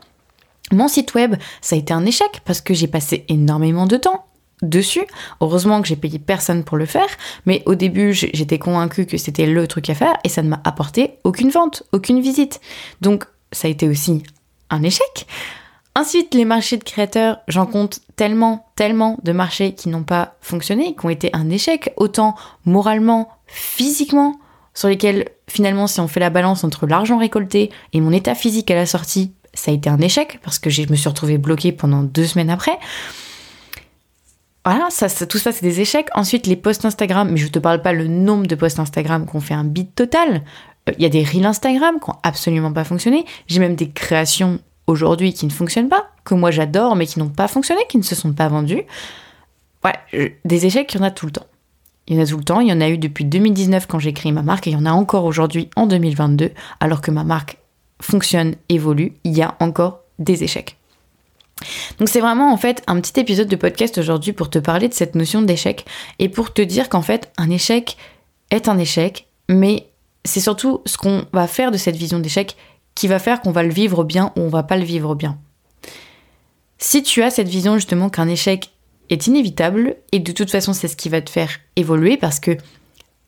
Mon 0.72 0.88
site 0.88 1.14
web, 1.14 1.36
ça 1.60 1.76
a 1.76 1.78
été 1.78 1.92
un 1.92 2.06
échec 2.06 2.40
parce 2.46 2.62
que 2.62 2.72
j'ai 2.72 2.88
passé 2.88 3.26
énormément 3.28 3.86
de 3.86 3.98
temps 3.98 4.25
dessus. 4.62 5.04
Heureusement 5.40 5.82
que 5.82 5.88
j'ai 5.88 5.96
payé 5.96 6.18
personne 6.18 6.64
pour 6.64 6.76
le 6.76 6.86
faire, 6.86 7.08
mais 7.44 7.62
au 7.66 7.74
début 7.74 8.12
j'étais 8.12 8.58
convaincue 8.58 9.06
que 9.06 9.18
c'était 9.18 9.46
le 9.46 9.66
truc 9.66 9.90
à 9.90 9.94
faire 9.94 10.16
et 10.24 10.28
ça 10.28 10.42
ne 10.42 10.48
m'a 10.48 10.60
apporté 10.64 11.18
aucune 11.24 11.50
vente, 11.50 11.82
aucune 11.92 12.20
visite. 12.20 12.60
Donc 13.00 13.24
ça 13.52 13.68
a 13.68 13.70
été 13.70 13.88
aussi 13.88 14.22
un 14.70 14.82
échec. 14.82 15.26
Ensuite, 15.94 16.34
les 16.34 16.44
marchés 16.44 16.76
de 16.76 16.84
créateurs, 16.84 17.38
j'en 17.48 17.64
compte 17.64 18.00
tellement, 18.16 18.66
tellement 18.76 19.16
de 19.22 19.32
marchés 19.32 19.72
qui 19.72 19.88
n'ont 19.88 20.02
pas 20.02 20.36
fonctionné, 20.42 20.94
qui 20.94 21.06
ont 21.06 21.08
été 21.08 21.30
un 21.32 21.48
échec, 21.48 21.94
autant 21.96 22.34
moralement, 22.66 23.30
physiquement, 23.46 24.38
sur 24.74 24.88
lesquels 24.88 25.30
finalement 25.48 25.86
si 25.86 26.00
on 26.00 26.06
fait 26.06 26.20
la 26.20 26.28
balance 26.28 26.64
entre 26.64 26.86
l'argent 26.86 27.16
récolté 27.16 27.70
et 27.94 28.00
mon 28.02 28.12
état 28.12 28.34
physique 28.34 28.70
à 28.70 28.74
la 28.74 28.84
sortie, 28.84 29.32
ça 29.54 29.70
a 29.70 29.74
été 29.74 29.88
un 29.88 30.00
échec 30.00 30.38
parce 30.42 30.58
que 30.58 30.68
je 30.68 30.82
me 30.90 30.96
suis 30.96 31.08
retrouvée 31.08 31.38
bloquée 31.38 31.72
pendant 31.72 32.02
deux 32.02 32.26
semaines 32.26 32.50
après. 32.50 32.78
Voilà, 34.66 34.88
ça, 34.90 35.08
tout 35.26 35.38
ça, 35.38 35.52
c'est 35.52 35.62
des 35.62 35.80
échecs. 35.80 36.08
Ensuite, 36.16 36.48
les 36.48 36.56
posts 36.56 36.84
Instagram, 36.84 37.30
mais 37.30 37.36
je 37.36 37.46
te 37.46 37.60
parle 37.60 37.82
pas 37.82 37.92
le 37.92 38.08
nombre 38.08 38.48
de 38.48 38.56
posts 38.56 38.80
Instagram 38.80 39.24
qu'on 39.24 39.40
fait 39.40 39.54
un 39.54 39.62
beat 39.62 39.94
total. 39.94 40.42
Euh, 40.88 40.92
il 40.98 41.04
y 41.04 41.06
a 41.06 41.08
des 41.08 41.22
reels 41.22 41.46
Instagram 41.46 42.00
qui 42.02 42.10
n'ont 42.10 42.16
absolument 42.24 42.72
pas 42.72 42.82
fonctionné. 42.82 43.24
J'ai 43.46 43.60
même 43.60 43.76
des 43.76 43.90
créations 43.90 44.58
aujourd'hui 44.88 45.32
qui 45.32 45.46
ne 45.46 45.52
fonctionnent 45.52 45.88
pas, 45.88 46.08
que 46.24 46.34
moi 46.34 46.50
j'adore, 46.50 46.96
mais 46.96 47.06
qui 47.06 47.20
n'ont 47.20 47.28
pas 47.28 47.46
fonctionné, 47.46 47.80
qui 47.88 47.96
ne 47.96 48.02
se 48.02 48.16
sont 48.16 48.32
pas 48.32 48.48
vendus. 48.48 48.82
Ouais, 49.84 50.32
des 50.44 50.66
échecs, 50.66 50.92
il 50.92 50.98
y 50.98 51.00
en 51.00 51.04
a 51.04 51.12
tout 51.12 51.26
le 51.26 51.32
temps. 51.32 51.46
Il 52.08 52.16
y 52.16 52.18
en 52.18 52.24
a 52.24 52.26
tout 52.26 52.36
le 52.36 52.42
temps, 52.42 52.58
il 52.58 52.66
y 52.66 52.72
en 52.72 52.80
a 52.80 52.88
eu 52.88 52.98
depuis 52.98 53.24
2019 53.24 53.86
quand 53.86 54.00
j'ai 54.00 54.12
créé 54.12 54.32
ma 54.32 54.42
marque, 54.42 54.66
et 54.66 54.70
il 54.70 54.72
y 54.72 54.76
en 54.76 54.86
a 54.86 54.90
encore 54.90 55.26
aujourd'hui 55.26 55.70
en 55.76 55.86
2022, 55.86 56.50
alors 56.80 57.02
que 57.02 57.12
ma 57.12 57.22
marque 57.22 57.58
fonctionne, 58.02 58.56
évolue, 58.68 59.12
il 59.22 59.36
y 59.36 59.42
a 59.42 59.54
encore 59.60 60.00
des 60.18 60.42
échecs. 60.42 60.76
Donc 61.98 62.08
c'est 62.08 62.20
vraiment 62.20 62.52
en 62.52 62.56
fait 62.56 62.82
un 62.86 63.00
petit 63.00 63.18
épisode 63.18 63.48
de 63.48 63.56
podcast 63.56 63.98
aujourd'hui 63.98 64.32
pour 64.32 64.50
te 64.50 64.58
parler 64.58 64.88
de 64.88 64.94
cette 64.94 65.14
notion 65.14 65.42
d'échec 65.42 65.86
et 66.18 66.28
pour 66.28 66.52
te 66.52 66.62
dire 66.62 66.88
qu'en 66.88 67.02
fait 67.02 67.32
un 67.38 67.50
échec 67.50 67.96
est 68.50 68.68
un 68.68 68.78
échec, 68.78 69.26
mais 69.48 69.86
c'est 70.24 70.40
surtout 70.40 70.82
ce 70.86 70.98
qu'on 70.98 71.24
va 71.32 71.46
faire 71.46 71.70
de 71.70 71.78
cette 71.78 71.96
vision 71.96 72.18
d'échec 72.18 72.56
qui 72.94 73.08
va 73.08 73.18
faire 73.18 73.40
qu'on 73.40 73.52
va 73.52 73.62
le 73.62 73.72
vivre 73.72 74.04
bien 74.04 74.32
ou 74.36 74.42
on 74.42 74.48
va 74.48 74.62
pas 74.62 74.76
le 74.76 74.84
vivre 74.84 75.14
bien. 75.14 75.38
Si 76.78 77.02
tu 77.02 77.22
as 77.22 77.30
cette 77.30 77.48
vision 77.48 77.74
justement 77.74 78.10
qu'un 78.10 78.28
échec 78.28 78.70
est 79.08 79.26
inévitable 79.26 79.96
et 80.12 80.18
de 80.18 80.32
toute 80.32 80.50
façon 80.50 80.72
c'est 80.72 80.88
ce 80.88 80.96
qui 80.96 81.08
va 81.08 81.22
te 81.22 81.30
faire 81.30 81.50
évoluer 81.76 82.16
parce 82.16 82.40
que 82.40 82.56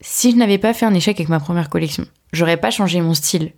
si 0.01 0.31
je 0.31 0.37
n'avais 0.37 0.59
pas 0.59 0.75
fait 0.75 0.87
un 0.87 0.95
échec 0.95 1.19
avec 1.19 1.29
ma 1.29 1.41
première 1.41 1.71
collection, 1.71 2.07
j'aurais 2.33 2.57
pas 2.57 2.71
changé 2.71 3.01
mon 3.01 3.15
style 3.15 3.53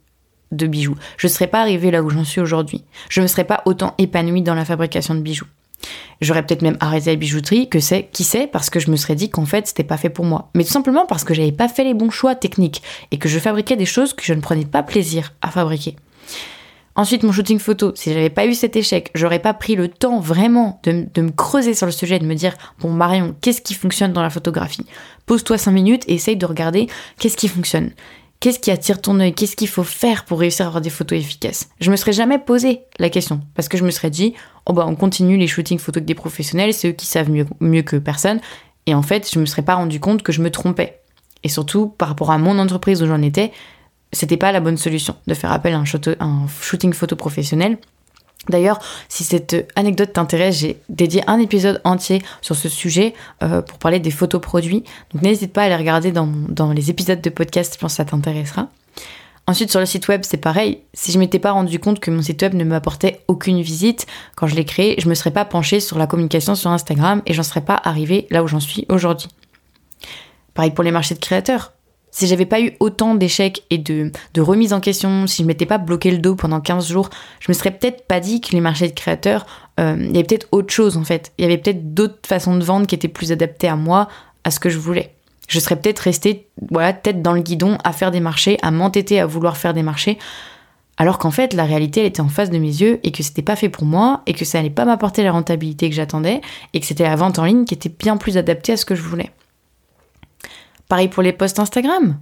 de 0.52 0.66
bijoux. 0.66 0.96
Je 1.16 1.26
ne 1.26 1.32
serais 1.32 1.46
pas 1.46 1.60
arrivée 1.60 1.90
là 1.90 2.02
où 2.02 2.10
j'en 2.10 2.24
suis 2.24 2.40
aujourd'hui. 2.40 2.84
Je 3.08 3.20
ne 3.20 3.24
me 3.24 3.28
serais 3.28 3.44
pas 3.44 3.62
autant 3.66 3.94
épanouie 3.98 4.42
dans 4.42 4.54
la 4.54 4.64
fabrication 4.64 5.14
de 5.14 5.20
bijoux. 5.20 5.46
J'aurais 6.20 6.44
peut-être 6.44 6.62
même 6.62 6.76
arrêté 6.80 7.10
la 7.10 7.16
bijouterie, 7.16 7.68
que 7.68 7.80
c'est, 7.80 8.08
qui 8.12 8.24
sait, 8.24 8.46
parce 8.46 8.68
que 8.68 8.80
je 8.80 8.90
me 8.90 8.96
serais 8.96 9.14
dit 9.14 9.30
qu'en 9.30 9.46
fait 9.46 9.66
c'était 9.66 9.84
pas 9.84 9.96
fait 9.96 10.10
pour 10.10 10.26
moi. 10.26 10.50
Mais 10.54 10.64
tout 10.64 10.70
simplement 10.70 11.06
parce 11.06 11.24
que 11.24 11.32
j'avais 11.32 11.52
pas 11.52 11.68
fait 11.68 11.84
les 11.84 11.94
bons 11.94 12.10
choix 12.10 12.34
techniques 12.34 12.82
et 13.10 13.18
que 13.18 13.28
je 13.28 13.38
fabriquais 13.38 13.76
des 13.76 13.86
choses 13.86 14.12
que 14.12 14.24
je 14.24 14.34
ne 14.34 14.40
prenais 14.40 14.66
pas 14.66 14.82
plaisir 14.82 15.32
à 15.40 15.50
fabriquer. 15.50 15.96
Ensuite, 16.96 17.22
mon 17.22 17.32
shooting 17.32 17.58
photo, 17.58 17.92
si 17.94 18.12
j'avais 18.12 18.30
pas 18.30 18.46
eu 18.46 18.52
cet 18.52 18.76
échec, 18.76 19.10
j'aurais 19.14 19.38
pas 19.38 19.54
pris 19.54 19.76
le 19.76 19.88
temps 19.88 20.20
vraiment 20.20 20.80
de, 20.82 21.06
me 21.22 21.30
creuser 21.30 21.72
sur 21.72 21.86
le 21.86 21.92
sujet, 21.92 22.18
de 22.18 22.26
me 22.26 22.34
dire 22.34 22.54
Bon, 22.80 22.90
Marion, 22.90 23.34
qu'est-ce 23.40 23.62
qui 23.62 23.74
fonctionne 23.74 24.12
dans 24.12 24.22
la 24.22 24.28
photographie? 24.28 24.84
Pose-toi 25.24 25.56
5 25.56 25.70
minutes 25.70 26.04
et 26.08 26.14
essaye 26.14 26.36
de 26.36 26.44
regarder 26.44 26.88
qu'est-ce 27.18 27.36
qui 27.36 27.48
fonctionne. 27.48 27.92
Qu'est-ce 28.40 28.58
qui 28.58 28.70
attire 28.70 29.02
ton 29.02 29.20
œil? 29.20 29.34
Qu'est-ce 29.34 29.54
qu'il 29.54 29.68
faut 29.68 29.84
faire 29.84 30.24
pour 30.24 30.40
réussir 30.40 30.64
à 30.64 30.68
avoir 30.68 30.80
des 30.80 30.88
photos 30.88 31.18
efficaces? 31.18 31.68
Je 31.78 31.90
me 31.90 31.96
serais 31.96 32.14
jamais 32.14 32.38
posé 32.38 32.80
la 32.98 33.10
question 33.10 33.42
parce 33.54 33.68
que 33.68 33.76
je 33.76 33.84
me 33.84 33.90
serais 33.90 34.08
dit 34.08 34.32
oh 34.64 34.72
bah 34.72 34.86
on 34.88 34.96
continue 34.96 35.36
les 35.36 35.46
shootings 35.46 35.78
photos 35.78 35.98
avec 35.98 36.06
des 36.06 36.14
professionnels, 36.14 36.72
c'est 36.72 36.88
eux 36.88 36.92
qui 36.92 37.04
savent 37.04 37.30
mieux, 37.30 37.44
mieux 37.60 37.82
que 37.82 37.96
personne. 37.96 38.40
Et 38.86 38.94
en 38.94 39.02
fait, 39.02 39.30
je 39.30 39.38
me 39.38 39.44
serais 39.44 39.60
pas 39.60 39.74
rendu 39.74 40.00
compte 40.00 40.22
que 40.22 40.32
je 40.32 40.40
me 40.40 40.50
trompais. 40.50 41.00
Et 41.42 41.50
surtout 41.50 41.88
par 41.88 42.08
rapport 42.08 42.30
à 42.30 42.38
mon 42.38 42.58
entreprise 42.58 43.02
où 43.02 43.06
j'en 43.06 43.20
étais, 43.20 43.52
c'était 44.10 44.38
pas 44.38 44.52
la 44.52 44.60
bonne 44.60 44.78
solution 44.78 45.16
de 45.26 45.34
faire 45.34 45.52
appel 45.52 45.74
à 45.74 45.78
un 45.78 46.46
shooting 46.48 46.94
photo 46.94 47.16
professionnel 47.16 47.76
D'ailleurs, 48.48 48.80
si 49.08 49.22
cette 49.22 49.70
anecdote 49.76 50.14
t'intéresse, 50.14 50.58
j'ai 50.58 50.80
dédié 50.88 51.22
un 51.26 51.38
épisode 51.38 51.80
entier 51.84 52.22
sur 52.40 52.56
ce 52.56 52.68
sujet 52.68 53.14
euh, 53.42 53.60
pour 53.60 53.78
parler 53.78 54.00
des 54.00 54.10
photos 54.10 54.40
produits. 54.40 54.82
Donc 55.12 55.22
n'hésite 55.22 55.52
pas 55.52 55.62
à 55.62 55.68
les 55.68 55.76
regarder 55.76 56.10
dans, 56.10 56.26
dans, 56.26 56.72
les 56.72 56.90
épisodes 56.90 57.20
de 57.20 57.30
podcast, 57.30 57.74
je 57.74 57.78
pense 57.78 57.92
que 57.92 57.96
ça 57.96 58.04
t'intéressera. 58.04 58.68
Ensuite, 59.46 59.70
sur 59.70 59.80
le 59.80 59.86
site 59.86 60.08
web, 60.08 60.22
c'est 60.24 60.36
pareil. 60.36 60.80
Si 60.94 61.12
je 61.12 61.18
m'étais 61.18 61.38
pas 61.38 61.52
rendu 61.52 61.78
compte 61.78 62.00
que 62.00 62.10
mon 62.10 62.22
site 62.22 62.40
web 62.42 62.54
ne 62.54 62.64
m'apportait 62.64 63.20
aucune 63.28 63.60
visite 63.60 64.06
quand 64.36 64.46
je 64.46 64.54
l'ai 64.54 64.64
créé, 64.64 64.94
je 64.98 65.08
me 65.08 65.14
serais 65.14 65.32
pas 65.32 65.44
penchée 65.44 65.80
sur 65.80 65.98
la 65.98 66.06
communication 66.06 66.54
sur 66.54 66.70
Instagram 66.70 67.20
et 67.26 67.34
j'en 67.34 67.42
serais 67.42 67.64
pas 67.64 67.80
arrivée 67.82 68.26
là 68.30 68.42
où 68.42 68.46
j'en 68.46 68.60
suis 68.60 68.86
aujourd'hui. 68.88 69.28
Pareil 70.54 70.70
pour 70.70 70.84
les 70.84 70.92
marchés 70.92 71.14
de 71.14 71.20
créateurs 71.20 71.72
si 72.10 72.26
j'avais 72.26 72.46
pas 72.46 72.60
eu 72.60 72.72
autant 72.80 73.14
d'échecs 73.14 73.64
et 73.70 73.78
de, 73.78 74.10
remises 74.38 74.72
en 74.72 74.80
question, 74.80 75.26
si 75.26 75.42
je 75.42 75.46
m'étais 75.46 75.66
pas 75.66 75.78
bloqué 75.78 76.10
le 76.10 76.18
dos 76.18 76.34
pendant 76.34 76.60
15 76.60 76.88
jours, 76.88 77.10
je 77.38 77.46
me 77.48 77.54
serais 77.54 77.70
peut-être 77.70 78.06
pas 78.06 78.20
dit 78.20 78.40
que 78.40 78.52
les 78.52 78.60
marchés 78.60 78.88
de 78.88 78.94
créateurs, 78.94 79.46
euh, 79.78 79.96
il 79.98 80.06
y 80.06 80.18
avait 80.18 80.24
peut-être 80.24 80.48
autre 80.52 80.72
chose 80.72 80.96
en 80.96 81.04
fait. 81.04 81.32
Il 81.38 81.42
y 81.42 81.44
avait 81.44 81.58
peut-être 81.58 81.94
d'autres 81.94 82.26
façons 82.26 82.56
de 82.56 82.64
vendre 82.64 82.86
qui 82.86 82.94
étaient 82.94 83.08
plus 83.08 83.32
adaptées 83.32 83.68
à 83.68 83.76
moi, 83.76 84.08
à 84.44 84.50
ce 84.50 84.60
que 84.60 84.68
je 84.68 84.78
voulais. 84.78 85.14
Je 85.48 85.58
serais 85.58 85.76
peut-être 85.76 86.00
restée, 86.00 86.46
voilà, 86.70 86.92
tête 86.92 87.22
dans 87.22 87.32
le 87.32 87.40
guidon 87.40 87.76
à 87.82 87.92
faire 87.92 88.10
des 88.10 88.20
marchés, 88.20 88.58
à 88.62 88.70
m'entêter 88.70 89.20
à 89.20 89.26
vouloir 89.26 89.56
faire 89.56 89.74
des 89.74 89.82
marchés, 89.82 90.18
alors 90.96 91.18
qu'en 91.18 91.30
fait 91.30 91.54
la 91.54 91.64
réalité 91.64 92.00
elle 92.00 92.06
était 92.06 92.20
en 92.20 92.28
face 92.28 92.50
de 92.50 92.58
mes 92.58 92.68
yeux 92.68 93.00
et 93.02 93.10
que 93.10 93.22
c'était 93.22 93.42
pas 93.42 93.56
fait 93.56 93.70
pour 93.70 93.84
moi 93.84 94.22
et 94.26 94.34
que 94.34 94.44
ça 94.44 94.58
allait 94.58 94.68
pas 94.68 94.84
m'apporter 94.84 95.22
la 95.22 95.32
rentabilité 95.32 95.88
que 95.88 95.96
j'attendais 95.96 96.42
et 96.74 96.80
que 96.80 96.86
c'était 96.86 97.04
la 97.04 97.16
vente 97.16 97.38
en 97.38 97.46
ligne 97.46 97.64
qui 97.64 97.74
était 97.74 97.88
bien 97.88 98.16
plus 98.16 98.36
adaptée 98.36 98.72
à 98.72 98.76
ce 98.76 98.84
que 98.84 98.94
je 98.94 99.02
voulais. 99.02 99.30
Pareil 100.90 101.06
pour 101.06 101.22
les 101.22 101.32
posts 101.32 101.60
Instagram. 101.60 102.18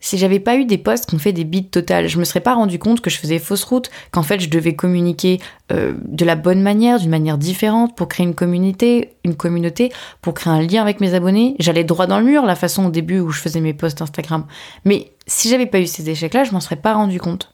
Si 0.00 0.16
j'avais 0.16 0.40
pas 0.40 0.56
eu 0.56 0.64
des 0.64 0.78
posts 0.78 1.04
qui 1.04 1.14
ont 1.14 1.18
fait 1.18 1.34
des 1.34 1.44
bits 1.44 1.68
totales, 1.68 2.08
je 2.08 2.18
me 2.18 2.24
serais 2.24 2.40
pas 2.40 2.54
rendu 2.54 2.78
compte 2.78 3.02
que 3.02 3.10
je 3.10 3.18
faisais 3.18 3.38
fausse 3.38 3.64
route, 3.64 3.90
qu'en 4.12 4.22
fait 4.22 4.40
je 4.40 4.48
devais 4.48 4.74
communiquer 4.74 5.38
euh, 5.72 5.92
de 6.06 6.24
la 6.24 6.34
bonne 6.34 6.62
manière, 6.62 6.98
d'une 7.00 7.10
manière 7.10 7.36
différente 7.36 7.94
pour 7.94 8.08
créer 8.08 8.24
une 8.24 8.34
communauté, 8.34 9.10
une 9.24 9.34
communauté, 9.34 9.92
pour 10.22 10.32
créer 10.32 10.50
un 10.50 10.62
lien 10.62 10.80
avec 10.80 11.02
mes 11.02 11.12
abonnés. 11.12 11.54
J'allais 11.58 11.84
droit 11.84 12.06
dans 12.06 12.18
le 12.18 12.24
mur 12.24 12.46
la 12.46 12.54
façon 12.54 12.86
au 12.86 12.90
début 12.90 13.20
où 13.20 13.30
je 13.30 13.42
faisais 13.42 13.60
mes 13.60 13.74
posts 13.74 14.00
Instagram. 14.00 14.46
Mais 14.86 15.12
si 15.26 15.50
j'avais 15.50 15.66
pas 15.66 15.78
eu 15.78 15.86
ces 15.86 16.08
échecs-là, 16.08 16.44
je 16.44 16.52
m'en 16.52 16.60
serais 16.60 16.76
pas 16.76 16.94
rendu 16.94 17.20
compte. 17.20 17.52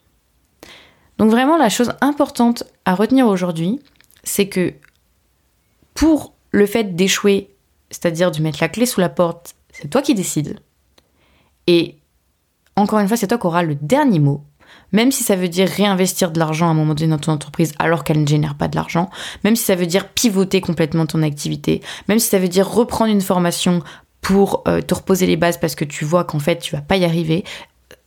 Donc 1.19 1.33
vraiment 1.33 1.57
la 1.57 1.69
chose 1.69 1.95
importante 2.01 2.63
à 2.85 2.95
retenir 2.95 3.27
aujourd'hui, 3.27 3.81
c'est 4.23 4.47
que 4.47 4.73
pour 5.95 6.33
le 6.53 6.67
fait 6.67 6.95
d'échouer, 6.95 7.51
c'est-à-dire 7.91 8.31
de 8.31 8.41
mettre 8.41 8.59
la 8.61 8.69
clé 8.69 8.87
sous 8.87 9.01
la 9.01 9.09
porte 9.09 9.57
c'est 9.75 9.89
toi 9.89 10.03
qui 10.03 10.15
décides. 10.15 10.61
Et 11.67 11.97
encore 12.77 13.01
une 13.01 13.09
fois, 13.09 13.17
c'est 13.17 13.27
toi 13.27 13.39
qui 13.39 13.47
auras 13.47 13.63
le 13.63 13.75
dernier 13.75 14.21
mot. 14.21 14.45
Même 14.93 15.13
si 15.13 15.23
ça 15.23 15.37
veut 15.37 15.49
dire 15.49 15.69
réinvestir 15.69 16.31
de 16.31 16.39
l'argent 16.39 16.69
à 16.69 16.71
un 16.71 16.75
moment 16.75 16.95
donné 16.95 17.11
dans 17.11 17.19
ton 17.19 17.33
entreprise 17.33 17.73
alors 17.79 18.05
qu'elle 18.05 18.21
ne 18.21 18.27
génère 18.27 18.57
pas 18.57 18.69
de 18.69 18.77
l'argent, 18.77 19.11
même 19.43 19.57
si 19.57 19.65
ça 19.65 19.75
veut 19.75 19.87
dire 19.87 20.09
pivoter 20.09 20.61
complètement 20.61 21.07
ton 21.07 21.23
activité, 21.23 21.83
même 22.09 22.19
si 22.19 22.29
ça 22.29 22.39
veut 22.39 22.49
dire 22.49 22.69
reprendre 22.69 23.13
une 23.13 23.21
formation 23.21 23.83
pour 24.21 24.63
euh, 24.67 24.81
te 24.81 24.95
reposer 24.95 25.27
les 25.27 25.37
bases 25.37 25.59
parce 25.59 25.75
que 25.75 25.85
tu 25.85 26.05
vois 26.05 26.25
qu'en 26.25 26.39
fait 26.39 26.59
tu 26.59 26.75
vas 26.75 26.81
pas 26.81 26.97
y 26.97 27.05
arriver, 27.05 27.45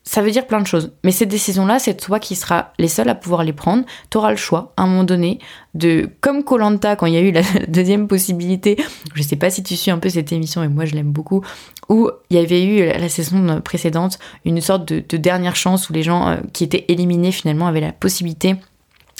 ça 0.07 0.21
veut 0.21 0.31
dire 0.31 0.47
plein 0.47 0.61
de 0.61 0.67
choses. 0.67 0.93
Mais 1.03 1.11
ces 1.11 1.25
décisions-là, 1.25 1.79
c'est 1.79 1.95
toi 1.95 2.19
qui 2.21 2.37
seras 2.37 2.69
les 2.79 2.87
seuls 2.87 3.09
à 3.09 3.15
pouvoir 3.15 3.43
les 3.43 3.51
prendre. 3.51 3.83
Tu 4.09 4.17
auras 4.17 4.31
le 4.31 4.37
choix, 4.37 4.71
à 4.77 4.83
un 4.83 4.87
moment 4.87 5.03
donné, 5.03 5.39
de, 5.73 6.09
comme 6.21 6.45
Colanta, 6.45 6.95
quand 6.95 7.07
il 7.07 7.13
y 7.13 7.17
a 7.17 7.19
eu 7.19 7.31
la 7.31 7.41
deuxième 7.67 8.07
possibilité, 8.07 8.77
je 9.15 9.21
sais 9.21 9.35
pas 9.35 9.49
si 9.49 9.63
tu 9.63 9.75
suis 9.75 9.91
un 9.91 9.97
peu 9.97 10.07
cette 10.07 10.31
émission, 10.31 10.61
mais 10.61 10.69
moi 10.69 10.85
je 10.85 10.95
l'aime 10.95 11.11
beaucoup, 11.11 11.43
où 11.89 12.09
il 12.29 12.37
y 12.37 12.39
avait 12.39 12.63
eu 12.63 12.85
la 12.85 13.09
saison 13.09 13.59
précédente 13.59 14.17
une 14.45 14.61
sorte 14.61 14.85
de, 14.85 15.17
dernière 15.17 15.57
chance 15.57 15.89
où 15.89 15.93
les 15.93 16.03
gens 16.03 16.29
euh, 16.29 16.37
qui 16.53 16.63
étaient 16.63 16.85
éliminés 16.87 17.33
finalement 17.33 17.67
avaient 17.67 17.81
la 17.81 17.91
possibilité 17.91 18.55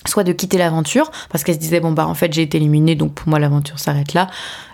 soit 0.06 0.24
de 0.24 0.32
quitter 0.32 0.58
l'aventure 0.58 1.12
parce 1.30 1.44
qu'elle 1.44 1.56
se 1.56 1.60
disait 1.60 1.82
bon 1.82 1.92
bah 1.92 2.08
en 2.08 2.14
fait 2.14 2.32
j'ai 2.32 2.44
été 2.44 2.58
éliminée 2.58 2.96
donc 2.96 3.14
pour 3.14 3.28
moi 3.28 3.40
l'aventure 3.40 3.80
s'arrête 3.80 4.14
là 4.14 4.30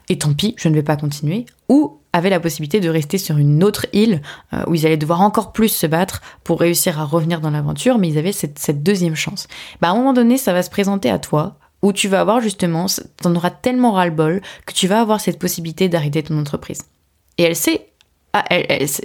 et 0.10 0.20
tant 0.20 0.34
pis 0.34 0.54
je 0.58 0.68
ne 0.68 0.76
vais 0.76 0.84
pas 0.84 0.98
continuer 0.98 1.46
ou 1.70 1.98
avait 2.14 2.30
la 2.30 2.40
possibilité 2.40 2.80
de 2.80 2.90
rester 2.90 3.18
sur 3.18 3.38
une 3.38 3.64
autre 3.64 3.88
île 3.92 4.22
euh, 4.54 4.64
où 4.68 4.76
ils 4.76 4.86
allaient 4.86 4.98
devoir 4.98 5.22
encore 5.22 5.52
plus 5.52 5.70
se 5.70 5.88
battre 5.88 6.22
pour 6.44 6.60
réussir 6.60 7.00
à 7.00 7.06
revenir 7.06 7.42
dans 7.42 7.50
l'aventure 7.50 7.98
mais 7.98 8.08
ils 8.08 8.18
avaient 8.18 8.32
cette, 8.32 8.84
deuxième 8.84 9.16
chance 9.16 9.48
bah 9.82 9.90
à 9.90 9.92
un 9.92 9.96
moment 9.96 10.14
donné 10.14 10.38
ça 10.38 10.54
va 10.54 10.64
se 10.64 10.70
présenter 10.70 11.10
à 11.10 11.20
toi 11.20 11.58
où 11.82 11.92
tu 11.92 12.08
vas 12.08 12.22
avoir 12.22 12.40
justement 12.40 12.86
t'en 13.22 13.36
auras 13.36 13.52
tellement 13.52 13.92
ras-le-bol 13.92 14.42
que 14.66 14.74
tu 14.74 14.88
vas 14.88 15.02
avoir 15.02 15.20
cette 15.20 15.40
possibilité 15.40 15.90
d'arrêter 15.90 16.24
ton 16.24 16.40
entreprise 16.40 16.84
et 17.38 17.44
elle 17.44 17.56
sait 17.56 17.88
ah, 18.36 18.44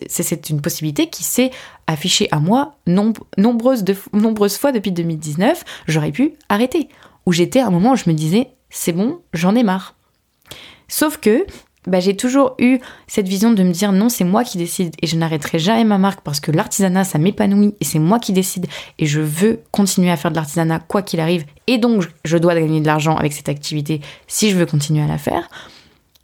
c'est 0.08 0.48
une 0.48 0.62
possibilité 0.62 1.10
qui 1.10 1.22
s'est 1.22 1.50
affichée 1.86 2.28
à 2.30 2.40
moi 2.40 2.76
nombreuses, 2.86 3.84
de, 3.84 3.94
nombreuses 4.14 4.56
fois 4.56 4.72
depuis 4.72 4.90
2019. 4.90 5.64
J'aurais 5.86 6.12
pu 6.12 6.32
arrêter. 6.48 6.88
Où 7.26 7.32
j'étais 7.32 7.60
à 7.60 7.66
un 7.66 7.70
moment 7.70 7.92
où 7.92 7.96
je 7.96 8.08
me 8.08 8.14
disais, 8.14 8.48
c'est 8.70 8.92
bon, 8.92 9.20
j'en 9.34 9.54
ai 9.54 9.62
marre. 9.62 9.96
Sauf 10.88 11.18
que 11.18 11.44
bah, 11.88 12.00
j'ai 12.00 12.16
toujours 12.16 12.54
eu 12.58 12.78
cette 13.06 13.26
vision 13.28 13.52
de 13.52 13.62
me 13.62 13.72
dire 13.72 13.92
non, 13.92 14.08
c'est 14.08 14.24
moi 14.24 14.44
qui 14.44 14.58
décide 14.58 14.94
et 15.02 15.06
je 15.06 15.16
n'arrêterai 15.16 15.58
jamais 15.58 15.84
ma 15.84 15.98
marque 15.98 16.20
parce 16.20 16.40
que 16.40 16.50
l'artisanat, 16.50 17.04
ça 17.04 17.18
m'épanouit 17.18 17.74
et 17.80 17.84
c'est 17.84 17.98
moi 17.98 18.18
qui 18.18 18.32
décide 18.32 18.66
et 18.98 19.06
je 19.06 19.20
veux 19.20 19.60
continuer 19.72 20.10
à 20.10 20.16
faire 20.16 20.30
de 20.30 20.36
l'artisanat 20.36 20.80
quoi 20.80 21.02
qu'il 21.02 21.20
arrive 21.20 21.44
et 21.66 21.78
donc 21.78 22.08
je 22.24 22.38
dois 22.38 22.54
gagner 22.54 22.80
de 22.80 22.86
l'argent 22.86 23.16
avec 23.16 23.32
cette 23.32 23.48
activité 23.48 24.00
si 24.26 24.50
je 24.50 24.56
veux 24.56 24.66
continuer 24.66 25.02
à 25.02 25.06
la 25.06 25.18
faire. 25.18 25.48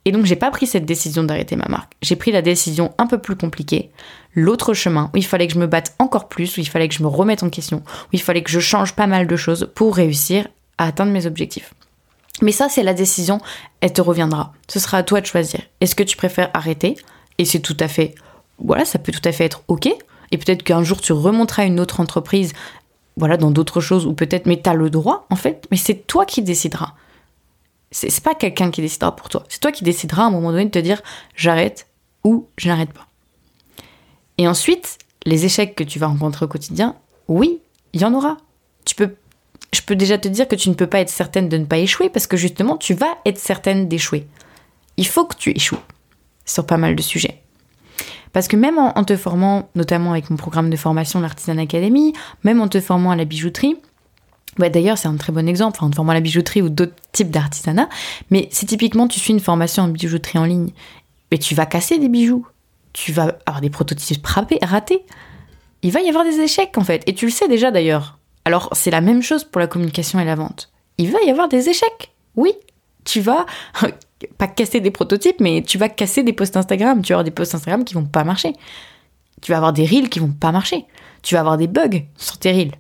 Et 0.04 0.12
donc 0.12 0.26
j'ai 0.26 0.37
pas 0.37 0.50
pris 0.50 0.66
cette 0.66 0.85
décision 0.85 1.25
d'arrêter 1.25 1.56
ma 1.56 1.66
marque. 1.68 1.92
J'ai 2.02 2.16
pris 2.16 2.30
la 2.30 2.42
décision 2.42 2.92
un 2.99 3.06
peu 3.06 3.18
plus 3.18 3.37
compliquée, 3.37 3.90
l'autre 4.35 4.75
chemin 4.75 5.11
où 5.14 5.16
il 5.16 5.25
fallait 5.25 5.47
que 5.47 5.54
je 5.54 5.59
me 5.59 5.66
batte 5.66 5.94
encore 5.99 6.28
plus, 6.28 6.56
où 6.56 6.61
il 6.61 6.68
fallait 6.68 6.88
que 6.88 6.94
je 6.94 7.02
me 7.02 7.09
remette 7.09 7.42
en 7.42 7.50
question, 7.50 7.78
où 7.78 8.11
il 8.12 8.21
fallait 8.21 8.42
que 8.42 8.50
je 8.50 8.61
change 8.61 8.94
pas 8.94 9.06
mal 9.06 9.26
de 9.26 9.37
choses 9.37 9.71
pour 9.75 9.97
réussir 9.97 10.47
à 10.76 10.87
atteindre 10.87 11.12
mes 11.12 11.26
objectifs. 11.26 11.73
Mais 12.42 12.52
ça 12.52 12.68
c'est 12.68 12.82
la 12.82 12.94
décision, 12.94 13.40
elle 13.80 13.92
te 13.92 14.00
reviendra. 14.00 14.52
Ce 14.68 14.80
sera 14.80 14.98
à 14.98 15.02
toi 15.02 15.20
de 15.20 15.26
choisir. 15.26 15.60
Est-ce 15.80 15.94
que 15.94 16.02
tu 16.02 16.16
préfères 16.16 16.50
arrêter? 16.54 16.96
Et 17.38 17.44
c'est 17.44 17.60
tout 17.60 17.76
à 17.80 17.88
fait 17.88 18.14
voilà, 18.58 18.84
ça 18.84 18.98
peut 18.98 19.12
tout 19.12 19.26
à 19.28 19.32
fait 19.32 19.44
être 19.44 19.62
OK. 19.68 19.86
Et 20.30 20.38
peut-être 20.38 20.62
qu'un 20.62 20.82
jour 20.82 21.00
tu 21.00 21.12
remonteras 21.12 21.64
une 21.64 21.80
autre 21.80 22.00
entreprise 22.00 22.52
voilà, 23.16 23.36
dans 23.36 23.50
d'autres 23.50 23.80
choses, 23.80 24.06
ou 24.06 24.14
peut-être, 24.14 24.46
mais 24.46 24.60
tu 24.60 24.68
as 24.68 24.74
le 24.74 24.90
droit, 24.90 25.26
en 25.30 25.36
fait, 25.36 25.66
mais 25.70 25.76
c'est 25.76 26.06
toi 26.06 26.26
qui 26.26 26.42
décideras. 26.42 26.94
C'est 27.92 28.24
pas 28.24 28.34
quelqu'un 28.34 28.72
qui 28.72 28.80
décidera 28.80 29.14
pour 29.14 29.28
toi. 29.28 29.44
C'est 29.48 29.60
toi 29.60 29.70
qui 29.70 29.84
décideras 29.84 30.24
à 30.24 30.26
un 30.26 30.30
moment 30.30 30.50
donné 30.50 30.64
de 30.64 30.70
te 30.70 30.80
dire 30.80 31.00
j'arrête 31.36 31.86
ou 32.24 32.48
je 32.56 32.66
n'arrête 32.66 32.92
pas. 32.92 33.06
Et 34.36 34.48
ensuite, 34.48 34.98
les 35.26 35.44
échecs 35.44 35.76
que 35.76 35.84
tu 35.84 36.00
vas 36.00 36.08
rencontrer 36.08 36.44
au 36.44 36.48
quotidien, 36.48 36.96
oui, 37.28 37.60
il 37.92 38.00
y 38.00 38.04
en 38.04 38.12
aura. 38.12 38.36
Tu 38.84 38.96
peux, 38.96 39.14
je 39.73 39.82
peux 39.82 39.96
déjà 39.96 40.18
te 40.18 40.28
dire 40.28 40.49
que 40.49 40.56
tu 40.56 40.68
ne 40.68 40.75
peux 40.75 40.87
pas 40.87 41.00
être 41.00 41.11
certaine 41.11 41.49
de 41.49 41.56
ne 41.56 41.64
pas 41.64 41.78
échouer 41.78 42.08
parce 42.08 42.26
que 42.26 42.37
justement, 42.37 42.76
tu 42.76 42.94
vas 42.94 43.18
être 43.26 43.38
certaine 43.38 43.88
d'échouer. 43.88 44.26
Il 44.96 45.06
faut 45.06 45.25
que 45.25 45.37
tu 45.37 45.50
échoues 45.50 45.78
sur 46.44 46.66
pas 46.66 46.76
mal 46.76 46.94
de 46.94 47.02
sujets. 47.02 47.42
Parce 48.32 48.49
que 48.49 48.56
même 48.56 48.78
en, 48.78 49.04
te 49.04 49.16
formant, 49.16 49.68
notamment 49.75 50.12
avec 50.12 50.28
mon 50.30 50.37
programme 50.37 50.68
de 50.68 50.76
formation, 50.76 51.20
l'Artisan 51.20 51.58
Academy, 51.58 52.12
même 52.42 52.61
en 52.61 52.68
te 52.68 52.80
formant 52.80 53.11
à 53.11 53.16
la 53.16 53.25
bijouterie, 53.25 53.76
D'ailleurs, 54.56 54.99
c'est 54.99 55.08
un 55.08 55.16
très 55.16 55.32
bon 55.32 55.49
exemple, 55.49 55.78
enfin, 55.78 55.88
en 55.88 55.92
formant 55.92 56.12
la 56.12 56.20
bijouterie 56.20 56.62
ou 56.62 56.68
d'autres 56.68 56.94
types 57.11 57.30
d'artisanat. 57.30 57.88
Mais 58.30 58.49
si 58.52 58.66
typiquement 58.66 59.08
tu 59.08 59.18
suis 59.18 59.32
une 59.32 59.40
formation 59.40 59.82
en 59.82 59.88
bijouterie 59.88 60.38
en 60.38 60.44
ligne, 60.44 60.70
mais 61.32 61.38
tu 61.38 61.56
vas 61.56 61.66
casser 61.66 61.99
des 61.99 62.08
bijoux, 62.08 62.46
tu 62.92 63.11
vas 63.11 63.37
avoir 63.46 63.61
des 63.61 63.70
prototypes 63.70 64.25
ratés. 64.25 65.04
Il 65.82 65.90
va 65.90 66.00
y 66.00 66.08
avoir 66.08 66.25
des 66.25 66.38
échecs 66.40 66.78
en 66.78 66.84
fait, 66.84 67.02
et 67.06 67.14
tu 67.14 67.26
le 67.26 67.32
sais 67.32 67.49
déjà 67.49 67.73
d'ailleurs. 67.73 68.18
Alors 68.44 68.68
c'est 68.72 68.90
la 68.90 69.00
même 69.00 69.22
chose 69.22 69.44
pour 69.44 69.60
la 69.60 69.66
communication 69.66 70.20
et 70.20 70.24
la 70.24 70.34
vente. 70.34 70.70
Il 70.98 71.10
va 71.10 71.20
y 71.22 71.30
avoir 71.30 71.48
des 71.48 71.68
échecs. 71.68 72.12
Oui, 72.36 72.52
tu 73.04 73.20
vas 73.20 73.46
pas 74.38 74.46
casser 74.46 74.80
des 74.80 74.90
prototypes, 74.90 75.40
mais 75.40 75.62
tu 75.62 75.78
vas 75.78 75.88
casser 75.88 76.22
des 76.22 76.32
posts 76.32 76.56
Instagram. 76.56 77.02
Tu 77.02 77.12
vas 77.12 77.16
avoir 77.16 77.24
des 77.24 77.30
posts 77.30 77.54
Instagram 77.54 77.84
qui 77.84 77.94
vont 77.94 78.04
pas 78.04 78.24
marcher. 78.24 78.52
Tu 79.42 79.50
vas 79.50 79.58
avoir 79.58 79.72
des 79.72 79.86
reels 79.86 80.08
qui 80.08 80.20
vont 80.20 80.32
pas 80.32 80.52
marcher. 80.52 80.86
Tu 81.22 81.34
vas 81.34 81.40
avoir 81.40 81.58
des 81.58 81.66
bugs 81.66 82.02
sur 82.16 82.38
tes 82.38 82.52
reels 82.52 82.75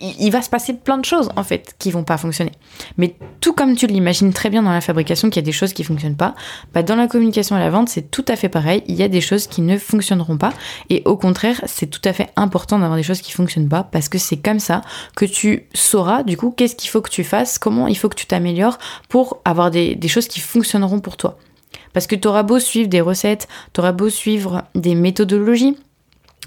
il 0.00 0.30
va 0.30 0.42
se 0.42 0.50
passer 0.50 0.74
plein 0.74 0.98
de 0.98 1.04
choses 1.04 1.30
en 1.36 1.44
fait 1.44 1.74
qui 1.78 1.90
vont 1.90 2.04
pas 2.04 2.16
fonctionner. 2.16 2.52
Mais 2.96 3.16
tout 3.40 3.52
comme 3.52 3.76
tu 3.76 3.86
l'imagines 3.86 4.32
très 4.32 4.50
bien 4.50 4.62
dans 4.62 4.72
la 4.72 4.80
fabrication 4.80 5.28
qu'il 5.28 5.42
y 5.42 5.44
a 5.44 5.46
des 5.46 5.52
choses 5.52 5.72
qui 5.72 5.84
fonctionnent 5.84 6.16
pas, 6.16 6.34
bah 6.74 6.82
dans 6.82 6.96
la 6.96 7.06
communication 7.06 7.56
et 7.56 7.60
la 7.60 7.70
vente 7.70 7.88
c'est 7.88 8.10
tout 8.10 8.24
à 8.28 8.36
fait 8.36 8.48
pareil. 8.48 8.82
Il 8.86 8.96
y 8.96 9.02
a 9.02 9.08
des 9.08 9.20
choses 9.20 9.46
qui 9.46 9.62
ne 9.62 9.78
fonctionneront 9.78 10.38
pas 10.38 10.52
et 10.90 11.02
au 11.04 11.16
contraire 11.16 11.60
c'est 11.66 11.86
tout 11.86 12.00
à 12.04 12.12
fait 12.12 12.30
important 12.36 12.78
d'avoir 12.78 12.96
des 12.96 13.02
choses 13.02 13.20
qui 13.20 13.32
fonctionnent 13.32 13.68
pas 13.68 13.82
parce 13.82 14.08
que 14.08 14.18
c'est 14.18 14.38
comme 14.38 14.60
ça 14.60 14.82
que 15.16 15.24
tu 15.24 15.66
sauras 15.74 16.22
du 16.22 16.36
coup 16.36 16.50
qu'est-ce 16.50 16.76
qu'il 16.76 16.90
faut 16.90 17.00
que 17.00 17.10
tu 17.10 17.24
fasses, 17.24 17.58
comment 17.58 17.86
il 17.88 17.96
faut 17.96 18.08
que 18.08 18.16
tu 18.16 18.26
t'améliores 18.26 18.78
pour 19.08 19.40
avoir 19.44 19.70
des, 19.70 19.94
des 19.94 20.08
choses 20.08 20.28
qui 20.28 20.40
fonctionneront 20.40 21.00
pour 21.00 21.16
toi. 21.16 21.38
Parce 21.92 22.06
que 22.06 22.14
tu 22.14 22.28
auras 22.28 22.42
beau 22.42 22.58
suivre 22.58 22.88
des 22.88 23.00
recettes, 23.00 23.48
tu 23.72 23.80
auras 23.80 23.92
beau 23.92 24.10
suivre 24.10 24.64
des 24.74 24.94
méthodologies, 24.94 25.78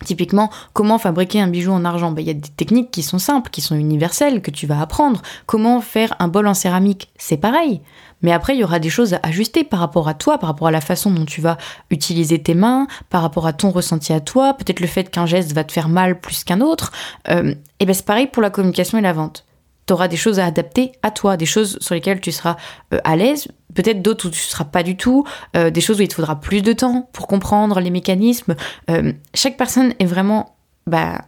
Typiquement, 0.06 0.50
comment 0.74 0.98
fabriquer 0.98 1.42
un 1.42 1.48
bijou 1.48 1.72
en 1.72 1.86
argent? 1.86 2.12
Ben, 2.12 2.22
Il 2.22 2.28
y 2.28 2.32
a 2.32 2.34
des 2.34 2.50
techniques 2.50 2.92
qui 2.92 3.04
sont 3.04 3.20
simples, 3.20 3.50
qui 3.50 3.62
sont 3.62 3.76
universelles, 3.76 4.42
que 4.42 4.52
tu 4.52 4.68
vas 4.68 4.82
apprendre. 4.82 5.22
Comment 5.46 5.82
faire 5.82 6.16
un 6.20 6.28
bol 6.28 6.48
en 6.48 6.54
céramique? 6.54 7.10
C'est 7.18 7.38
pareil. 7.38 7.82
Mais 8.22 8.32
après, 8.32 8.56
il 8.56 8.60
y 8.60 8.64
aura 8.64 8.80
des 8.80 8.90
choses 8.90 9.14
à 9.14 9.20
ajuster 9.24 9.64
par 9.64 9.80
rapport 9.80 10.08
à 10.08 10.14
toi, 10.14 10.38
par 10.38 10.50
rapport 10.50 10.68
à 10.68 10.72
la 10.72 10.82
façon 10.82 11.12
dont 11.12 11.26
tu 11.26 11.42
vas 11.42 11.58
utiliser 11.90 12.42
tes 12.42 12.54
mains, 12.54 12.88
par 13.10 13.22
rapport 13.22 13.48
à 13.48 13.54
ton 13.54 13.70
ressenti 13.70 14.12
à 14.14 14.20
toi, 14.20 14.54
peut-être 14.54 14.82
le 14.82 14.88
fait 14.88 15.10
qu'un 15.10 15.26
geste 15.26 15.54
va 15.54 15.64
te 15.64 15.72
faire 15.72 15.90
mal 15.90 16.20
plus 16.20 16.44
qu'un 16.44 16.62
autre. 16.62 16.92
Euh, 17.30 17.54
et 17.80 17.86
ben 17.86 17.94
c'est 17.94 18.06
pareil 18.06 18.28
pour 18.28 18.42
la 18.42 18.50
communication 18.50 18.98
et 18.98 19.02
la 19.02 19.14
vente 19.14 19.46
tu 19.90 19.94
auras 19.94 20.08
des 20.08 20.18
choses 20.18 20.38
à 20.38 20.46
adapter 20.46 20.92
à 21.02 21.10
toi, 21.10 21.36
des 21.36 21.48
choses 21.48 21.80
sur 21.82 21.96
lesquelles 21.96 22.22
tu 22.22 22.32
seras 22.32 22.58
euh, 22.94 23.00
à 23.04 23.16
l'aise, 23.16 23.48
peut-être 23.74 24.04
d'autres 24.04 24.28
où 24.28 24.30
tu 24.30 24.38
ne 24.38 24.52
seras 24.52 24.66
pas 24.66 24.84
du 24.84 24.96
tout, 24.96 25.26
euh, 25.58 25.72
des 25.72 25.82
choses 25.82 25.98
où 26.00 26.04
il 26.04 26.08
te 26.08 26.14
faudra 26.14 26.40
plus 26.40 26.62
de 26.62 26.74
temps 26.74 27.10
pour 27.12 27.26
comprendre 27.26 27.80
les 27.80 27.90
mécanismes. 27.90 28.56
Euh, 28.92 29.14
chaque 29.34 29.58
personne 29.58 29.96
est 29.98 30.06
vraiment 30.06 30.56
bah, 30.86 31.22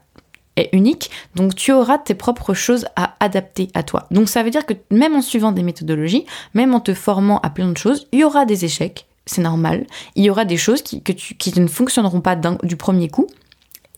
unique, 0.74 1.10
donc 1.34 1.56
tu 1.56 1.72
auras 1.72 1.98
tes 1.98 2.14
propres 2.14 2.54
choses 2.54 2.86
à 2.96 3.16
adapter 3.20 3.70
à 3.74 3.82
toi. 3.82 4.06
Donc 4.12 4.30
ça 4.30 4.44
veut 4.44 4.52
dire 4.52 4.68
que 4.68 4.76
même 4.92 5.16
en 5.16 5.24
suivant 5.24 5.52
des 5.52 5.64
méthodologies, 5.64 6.28
même 6.54 6.76
en 6.76 6.82
te 6.82 6.94
formant 6.94 7.40
à 7.40 7.50
plein 7.50 7.68
de 7.68 7.78
choses, 7.78 8.08
il 8.12 8.20
y 8.20 8.24
aura 8.24 8.46
des 8.46 8.64
échecs, 8.64 9.08
c'est 9.26 9.42
normal. 9.42 9.88
Il 10.14 10.24
y 10.24 10.30
aura 10.30 10.46
des 10.46 10.58
choses 10.58 10.84
qui, 10.84 11.02
qui 11.02 11.60
ne 11.60 11.68
fonctionneront 11.68 12.22
pas 12.22 12.36
du 12.36 12.76
premier 12.78 13.10
coup 13.10 13.26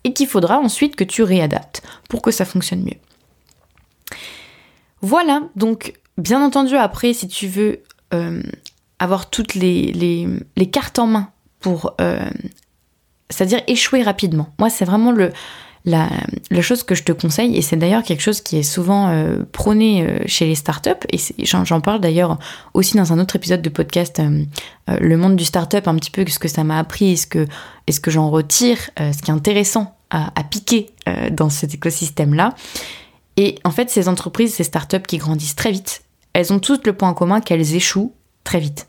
et 0.06 0.14
qu'il 0.14 0.28
faudra 0.28 0.58
ensuite 0.60 0.96
que 0.96 1.04
tu 1.04 1.22
réadaptes 1.22 1.82
pour 2.08 2.22
que 2.22 2.32
ça 2.32 2.46
fonctionne 2.46 2.84
mieux. 2.84 3.00
Voilà, 5.04 5.42
donc 5.58 6.00
bien 6.18 6.44
entendu 6.44 6.78
après, 6.78 7.14
si 7.14 7.28
tu 7.28 7.48
veux 7.48 7.82
euh, 8.14 8.42
avoir 9.00 9.30
toutes 9.30 9.54
les, 9.54 10.26
cartes 10.72 10.98
en 10.98 11.08
main 11.08 11.30
pour, 11.60 11.94
euh, 12.00 12.30
c'est-à-dire 13.30 13.62
échouer 13.68 14.02
rapidement. 14.02 14.48
Moi, 14.60 14.70
c'est 14.70 14.86
vraiment 14.86 15.14
la, 15.84 16.10
chose 16.62 16.84
que 16.84 16.96
je 16.96 17.04
te 17.04 17.12
conseille, 17.12 17.58
et 17.58 17.62
c'est 17.62 17.76
d'ailleurs 17.76 18.04
quelque 18.04 18.22
chose 18.22 18.40
qui 18.40 18.58
est 18.58 18.64
souvent 18.64 19.10
euh, 19.10 19.44
prôné 19.52 20.22
chez 20.26 20.46
les 20.46 20.56
startups, 20.56 21.06
et 21.12 21.20
j'en 21.46 21.82
parle 21.82 22.00
d'ailleurs 22.00 22.40
aussi 22.74 22.96
dans 22.96 23.12
un 23.12 23.20
autre 23.20 23.36
épisode 23.36 23.62
de 23.62 23.70
podcast, 23.70 24.22
Le 24.88 25.18
monde 25.18 25.36
du 25.36 25.44
startup, 25.44 25.86
un 25.86 25.96
petit 25.96 26.12
peu 26.12 26.26
ce 26.26 26.40
que 26.40 26.48
ça 26.48 26.64
m'a 26.64 26.80
appris, 26.80 27.12
et 27.12 27.16
ce 27.18 27.28
que, 28.00 28.12
j'en 28.12 28.30
retire, 28.30 28.78
ce 28.98 29.22
qui 29.22 29.32
est 29.32 29.34
intéressant 29.34 29.98
à, 30.12 30.32
à 30.40 30.46
piquer 30.46 30.92
dans 31.32 31.50
cet 31.50 31.74
écosystème-là. 31.74 32.56
Et 33.38 33.56
en 33.64 33.72
fait, 33.72 33.90
ces 33.90 34.08
entreprises, 34.08 34.56
ces 34.56 34.64
startups 34.64 35.02
qui 35.02 35.18
grandissent 35.18 35.56
très 35.56 35.72
vite, 35.72 36.04
elles 36.34 36.54
ont 36.54 36.60
toutes 36.60 36.86
le 36.86 36.94
point 36.94 37.14
commun 37.14 37.42
qu'elles 37.42 37.76
échouent 37.76 38.14
très 38.44 38.60
vite. 38.60 38.88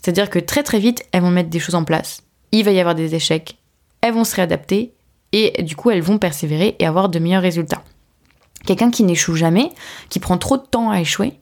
C'est-à-dire 0.00 0.30
que 0.30 0.38
très 0.38 0.62
très 0.62 0.78
vite, 0.78 1.04
elles 1.12 1.22
vont 1.22 1.30
mettre 1.30 1.50
des 1.50 1.58
choses 1.58 1.74
en 1.74 1.84
place. 1.84 2.22
Il 2.52 2.64
va 2.64 2.70
y 2.70 2.80
avoir 2.80 2.94
des 2.94 3.14
échecs, 3.14 3.58
elles 4.00 4.14
vont 4.14 4.24
se 4.24 4.36
réadapter 4.36 4.92
et 5.32 5.62
du 5.62 5.74
coup, 5.74 5.90
elles 5.90 6.02
vont 6.02 6.18
persévérer 6.18 6.76
et 6.78 6.86
avoir 6.86 7.08
de 7.08 7.18
meilleurs 7.18 7.42
résultats. 7.42 7.82
Quelqu'un 8.64 8.90
qui 8.90 9.02
n'échoue 9.02 9.34
jamais, 9.34 9.72
qui 10.08 10.20
prend 10.20 10.38
trop 10.38 10.56
de 10.56 10.62
temps 10.62 10.90
à 10.90 11.00
échouer, 11.00 11.40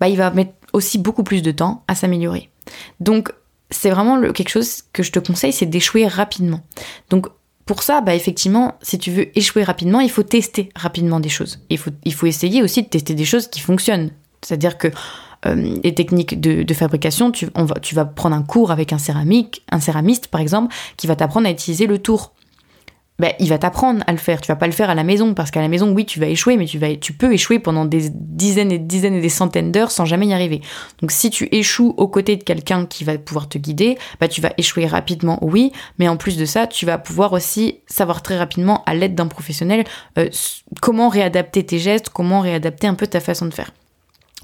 bah, 0.00 0.08
il 0.08 0.16
va 0.16 0.30
mettre 0.30 0.52
aussi 0.72 0.98
beaucoup 0.98 1.22
plus 1.22 1.42
de 1.42 1.50
temps 1.50 1.84
à 1.88 1.94
s'améliorer. 1.94 2.50
Donc, 3.00 3.32
c'est 3.70 3.90
vraiment 3.90 4.20
quelque 4.32 4.48
chose 4.48 4.82
que 4.92 5.02
je 5.02 5.12
te 5.12 5.18
conseille, 5.18 5.52
c'est 5.52 5.66
d'échouer 5.66 6.06
rapidement. 6.06 6.60
Donc, 7.10 7.28
pour 7.68 7.82
ça, 7.82 8.00
bah 8.00 8.14
effectivement, 8.14 8.76
si 8.80 8.98
tu 8.98 9.10
veux 9.10 9.38
échouer 9.38 9.62
rapidement, 9.62 10.00
il 10.00 10.10
faut 10.10 10.22
tester 10.22 10.70
rapidement 10.74 11.20
des 11.20 11.28
choses. 11.28 11.60
Il 11.68 11.76
faut, 11.78 12.26
essayer 12.26 12.62
aussi 12.62 12.82
de 12.82 12.88
tester 12.88 13.12
des 13.12 13.26
choses 13.26 13.46
qui 13.46 13.60
fonctionnent. 13.60 14.10
C'est-à-dire 14.40 14.78
que 14.78 14.88
euh, 15.44 15.78
les 15.84 15.94
techniques 15.94 16.40
de, 16.40 16.74
fabrication, 16.74 17.30
tu, 17.30 17.46
tu 17.82 17.94
vas 17.94 18.06
prendre 18.06 18.34
un 18.34 18.42
cours 18.42 18.70
avec 18.70 18.94
un 18.94 18.98
céramique, 18.98 19.66
un 19.70 19.80
céramiste 19.80 20.28
par 20.28 20.40
exemple, 20.40 20.74
qui 20.96 21.06
va 21.06 21.14
t'apprendre 21.14 21.46
à 21.46 21.50
utiliser 21.50 21.86
le 21.86 21.98
tour. 21.98 22.32
Bah, 23.18 23.32
il 23.40 23.48
va 23.48 23.58
t'apprendre 23.58 24.02
à 24.06 24.12
le 24.12 24.18
faire. 24.18 24.40
Tu 24.40 24.48
vas 24.48 24.56
pas 24.56 24.66
le 24.66 24.72
faire 24.72 24.90
à 24.90 24.94
la 24.94 25.04
maison 25.04 25.34
parce 25.34 25.50
qu'à 25.50 25.60
la 25.60 25.68
maison, 25.68 25.92
oui, 25.92 26.06
tu 26.06 26.20
vas 26.20 26.26
échouer, 26.26 26.56
mais 26.56 26.66
tu 26.66 26.78
vas, 26.78 26.94
tu 26.96 27.12
peux 27.12 27.32
échouer 27.32 27.58
pendant 27.58 27.84
des 27.84 28.10
dizaines 28.10 28.70
et 28.70 28.78
des 28.78 28.84
dizaines 28.84 29.14
et 29.14 29.20
des 29.20 29.28
centaines 29.28 29.72
d'heures 29.72 29.90
sans 29.90 30.04
jamais 30.04 30.26
y 30.26 30.32
arriver. 30.32 30.60
Donc, 31.00 31.10
si 31.10 31.30
tu 31.30 31.48
échoues 31.50 31.94
aux 31.96 32.08
côtés 32.08 32.36
de 32.36 32.44
quelqu'un 32.44 32.86
qui 32.86 33.04
va 33.04 33.18
pouvoir 33.18 33.48
te 33.48 33.58
guider, 33.58 33.98
bah, 34.20 34.28
tu 34.28 34.40
vas 34.40 34.52
échouer 34.56 34.86
rapidement, 34.86 35.38
oui, 35.42 35.72
mais 35.98 36.08
en 36.08 36.16
plus 36.16 36.36
de 36.36 36.44
ça, 36.44 36.66
tu 36.66 36.86
vas 36.86 36.98
pouvoir 36.98 37.32
aussi 37.32 37.80
savoir 37.86 38.22
très 38.22 38.38
rapidement, 38.38 38.84
à 38.86 38.94
l'aide 38.94 39.14
d'un 39.14 39.26
professionnel, 39.26 39.84
euh, 40.18 40.28
comment 40.80 41.08
réadapter 41.08 41.64
tes 41.64 41.78
gestes, 41.78 42.10
comment 42.10 42.40
réadapter 42.40 42.86
un 42.86 42.94
peu 42.94 43.06
ta 43.06 43.20
façon 43.20 43.46
de 43.46 43.54
faire. 43.54 43.72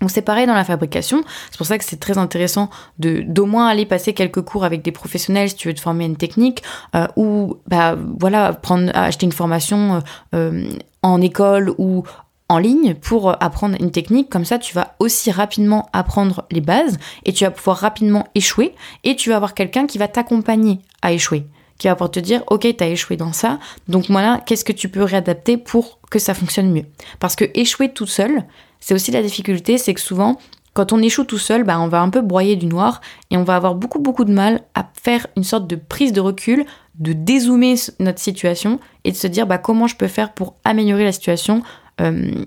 Donc 0.00 0.10
c'est 0.10 0.22
pareil 0.22 0.46
dans 0.46 0.54
la 0.54 0.64
fabrication, 0.64 1.22
c'est 1.50 1.56
pour 1.56 1.66
ça 1.66 1.78
que 1.78 1.84
c'est 1.84 2.00
très 2.00 2.18
intéressant 2.18 2.68
de 2.98 3.22
d'au 3.26 3.46
moins 3.46 3.68
aller 3.68 3.86
passer 3.86 4.12
quelques 4.12 4.42
cours 4.42 4.64
avec 4.64 4.82
des 4.82 4.90
professionnels 4.90 5.50
si 5.50 5.54
tu 5.54 5.68
veux 5.68 5.74
te 5.74 5.80
former 5.80 6.04
une 6.04 6.16
technique 6.16 6.62
euh, 6.96 7.06
ou 7.16 7.58
bah 7.68 7.96
voilà 8.18 8.52
prendre 8.52 8.90
acheter 8.94 9.24
une 9.24 9.32
formation 9.32 10.02
euh, 10.34 10.68
en 11.02 11.20
école 11.20 11.74
ou 11.78 12.02
en 12.48 12.58
ligne 12.58 12.94
pour 12.94 13.30
apprendre 13.42 13.76
une 13.80 13.92
technique. 13.92 14.28
Comme 14.30 14.44
ça 14.44 14.58
tu 14.58 14.74
vas 14.74 14.96
aussi 14.98 15.30
rapidement 15.30 15.88
apprendre 15.92 16.44
les 16.50 16.60
bases 16.60 16.98
et 17.24 17.32
tu 17.32 17.44
vas 17.44 17.52
pouvoir 17.52 17.76
rapidement 17.76 18.26
échouer 18.34 18.74
et 19.04 19.14
tu 19.14 19.30
vas 19.30 19.36
avoir 19.36 19.54
quelqu'un 19.54 19.86
qui 19.86 19.98
va 19.98 20.08
t'accompagner 20.08 20.80
à 21.02 21.12
échouer 21.12 21.46
qui 21.78 21.88
va 21.88 21.94
pouvoir 21.94 22.10
te 22.10 22.20
dire 22.20 22.42
ok 22.48 22.66
t'as 22.76 22.88
échoué 22.88 23.16
dans 23.16 23.32
ça 23.32 23.58
donc 23.88 24.06
voilà 24.08 24.40
qu'est-ce 24.46 24.64
que 24.64 24.72
tu 24.72 24.88
peux 24.88 25.02
réadapter 25.02 25.56
pour 25.56 25.98
que 26.10 26.18
ça 26.18 26.34
fonctionne 26.34 26.70
mieux? 26.70 26.86
Parce 27.20 27.36
que 27.36 27.46
échouer 27.54 27.92
tout 27.92 28.06
seul 28.06 28.44
c'est 28.84 28.92
aussi 28.92 29.12
la 29.12 29.22
difficulté, 29.22 29.78
c'est 29.78 29.94
que 29.94 30.00
souvent, 30.00 30.36
quand 30.74 30.92
on 30.92 31.00
échoue 31.00 31.24
tout 31.24 31.38
seul, 31.38 31.64
bah, 31.64 31.80
on 31.80 31.88
va 31.88 32.02
un 32.02 32.10
peu 32.10 32.20
broyer 32.20 32.54
du 32.54 32.66
noir 32.66 33.00
et 33.30 33.38
on 33.38 33.42
va 33.42 33.56
avoir 33.56 33.74
beaucoup 33.74 33.98
beaucoup 33.98 34.26
de 34.26 34.32
mal 34.32 34.60
à 34.74 34.90
faire 35.02 35.26
une 35.38 35.42
sorte 35.42 35.66
de 35.66 35.76
prise 35.76 36.12
de 36.12 36.20
recul, 36.20 36.66
de 36.96 37.14
dézoomer 37.14 37.76
notre 37.98 38.18
situation 38.18 38.78
et 39.04 39.12
de 39.12 39.16
se 39.16 39.26
dire 39.26 39.46
bah, 39.46 39.56
comment 39.56 39.86
je 39.86 39.96
peux 39.96 40.06
faire 40.06 40.34
pour 40.34 40.56
améliorer 40.64 41.02
la 41.02 41.12
situation 41.12 41.62
euh, 42.02 42.44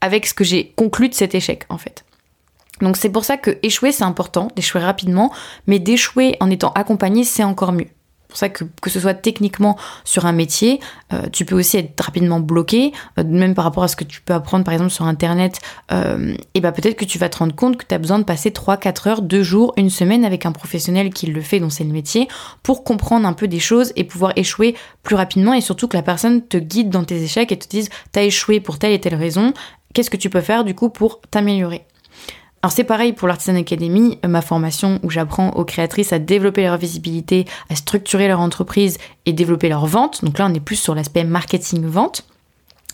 avec 0.00 0.24
ce 0.24 0.32
que 0.32 0.42
j'ai 0.42 0.72
conclu 0.74 1.10
de 1.10 1.14
cet 1.14 1.34
échec 1.34 1.66
en 1.68 1.76
fait. 1.76 2.06
Donc 2.80 2.96
c'est 2.96 3.10
pour 3.10 3.26
ça 3.26 3.36
que 3.36 3.58
échouer 3.62 3.92
c'est 3.92 4.04
important, 4.04 4.48
d'échouer 4.56 4.80
rapidement, 4.80 5.34
mais 5.66 5.78
d'échouer 5.78 6.38
en 6.40 6.48
étant 6.48 6.72
accompagné 6.72 7.24
c'est 7.24 7.44
encore 7.44 7.72
mieux 7.72 7.88
pour 8.32 8.38
ça 8.38 8.48
que, 8.48 8.64
que 8.80 8.88
ce 8.88 8.98
soit 8.98 9.14
techniquement 9.14 9.76
sur 10.04 10.24
un 10.24 10.32
métier, 10.32 10.80
euh, 11.12 11.28
tu 11.30 11.44
peux 11.44 11.54
aussi 11.54 11.76
être 11.76 12.00
rapidement 12.00 12.40
bloqué, 12.40 12.92
euh, 13.18 13.24
même 13.24 13.54
par 13.54 13.64
rapport 13.64 13.84
à 13.84 13.88
ce 13.88 13.96
que 13.96 14.04
tu 14.04 14.22
peux 14.22 14.32
apprendre 14.32 14.64
par 14.64 14.72
exemple 14.72 14.90
sur 14.90 15.04
Internet, 15.04 15.60
euh, 15.92 16.34
et 16.54 16.60
bah 16.60 16.72
peut-être 16.72 16.96
que 16.96 17.04
tu 17.04 17.18
vas 17.18 17.28
te 17.28 17.38
rendre 17.38 17.54
compte 17.54 17.76
que 17.76 17.84
tu 17.86 17.94
as 17.94 17.98
besoin 17.98 18.18
de 18.18 18.24
passer 18.24 18.50
3-4 18.50 19.08
heures, 19.08 19.22
2 19.22 19.42
jours, 19.42 19.74
une 19.76 19.90
semaine 19.90 20.24
avec 20.24 20.46
un 20.46 20.52
professionnel 20.52 21.12
qui 21.12 21.26
le 21.26 21.42
fait, 21.42 21.60
dont 21.60 21.70
c'est 21.70 21.84
le 21.84 21.92
métier, 21.92 22.26
pour 22.62 22.84
comprendre 22.84 23.28
un 23.28 23.34
peu 23.34 23.48
des 23.48 23.60
choses 23.60 23.92
et 23.96 24.04
pouvoir 24.04 24.32
échouer 24.36 24.74
plus 25.02 25.14
rapidement, 25.14 25.52
et 25.52 25.60
surtout 25.60 25.88
que 25.88 25.96
la 25.96 26.02
personne 26.02 26.40
te 26.46 26.56
guide 26.56 26.88
dans 26.88 27.04
tes 27.04 27.22
échecs 27.22 27.52
et 27.52 27.58
te 27.58 27.68
dise, 27.68 27.90
t'as 28.12 28.22
échoué 28.22 28.60
pour 28.60 28.78
telle 28.78 28.92
et 28.92 29.00
telle 29.00 29.14
raison, 29.14 29.52
qu'est-ce 29.92 30.10
que 30.10 30.16
tu 30.16 30.30
peux 30.30 30.40
faire 30.40 30.64
du 30.64 30.74
coup 30.74 30.88
pour 30.88 31.20
t'améliorer? 31.30 31.84
Alors 32.62 32.72
c'est 32.72 32.84
pareil 32.84 33.12
pour 33.12 33.26
l'Artisan 33.26 33.56
Academy, 33.56 34.20
ma 34.26 34.40
formation 34.40 35.00
où 35.02 35.10
j'apprends 35.10 35.50
aux 35.50 35.64
créatrices 35.64 36.12
à 36.12 36.20
développer 36.20 36.62
leur 36.62 36.76
visibilité, 36.76 37.44
à 37.68 37.74
structurer 37.74 38.28
leur 38.28 38.38
entreprise 38.38 38.98
et 39.26 39.32
développer 39.32 39.68
leur 39.68 39.86
vente. 39.86 40.24
Donc 40.24 40.38
là 40.38 40.46
on 40.48 40.54
est 40.54 40.60
plus 40.60 40.76
sur 40.76 40.94
l'aspect 40.94 41.24
marketing 41.24 41.84
vente 41.84 42.24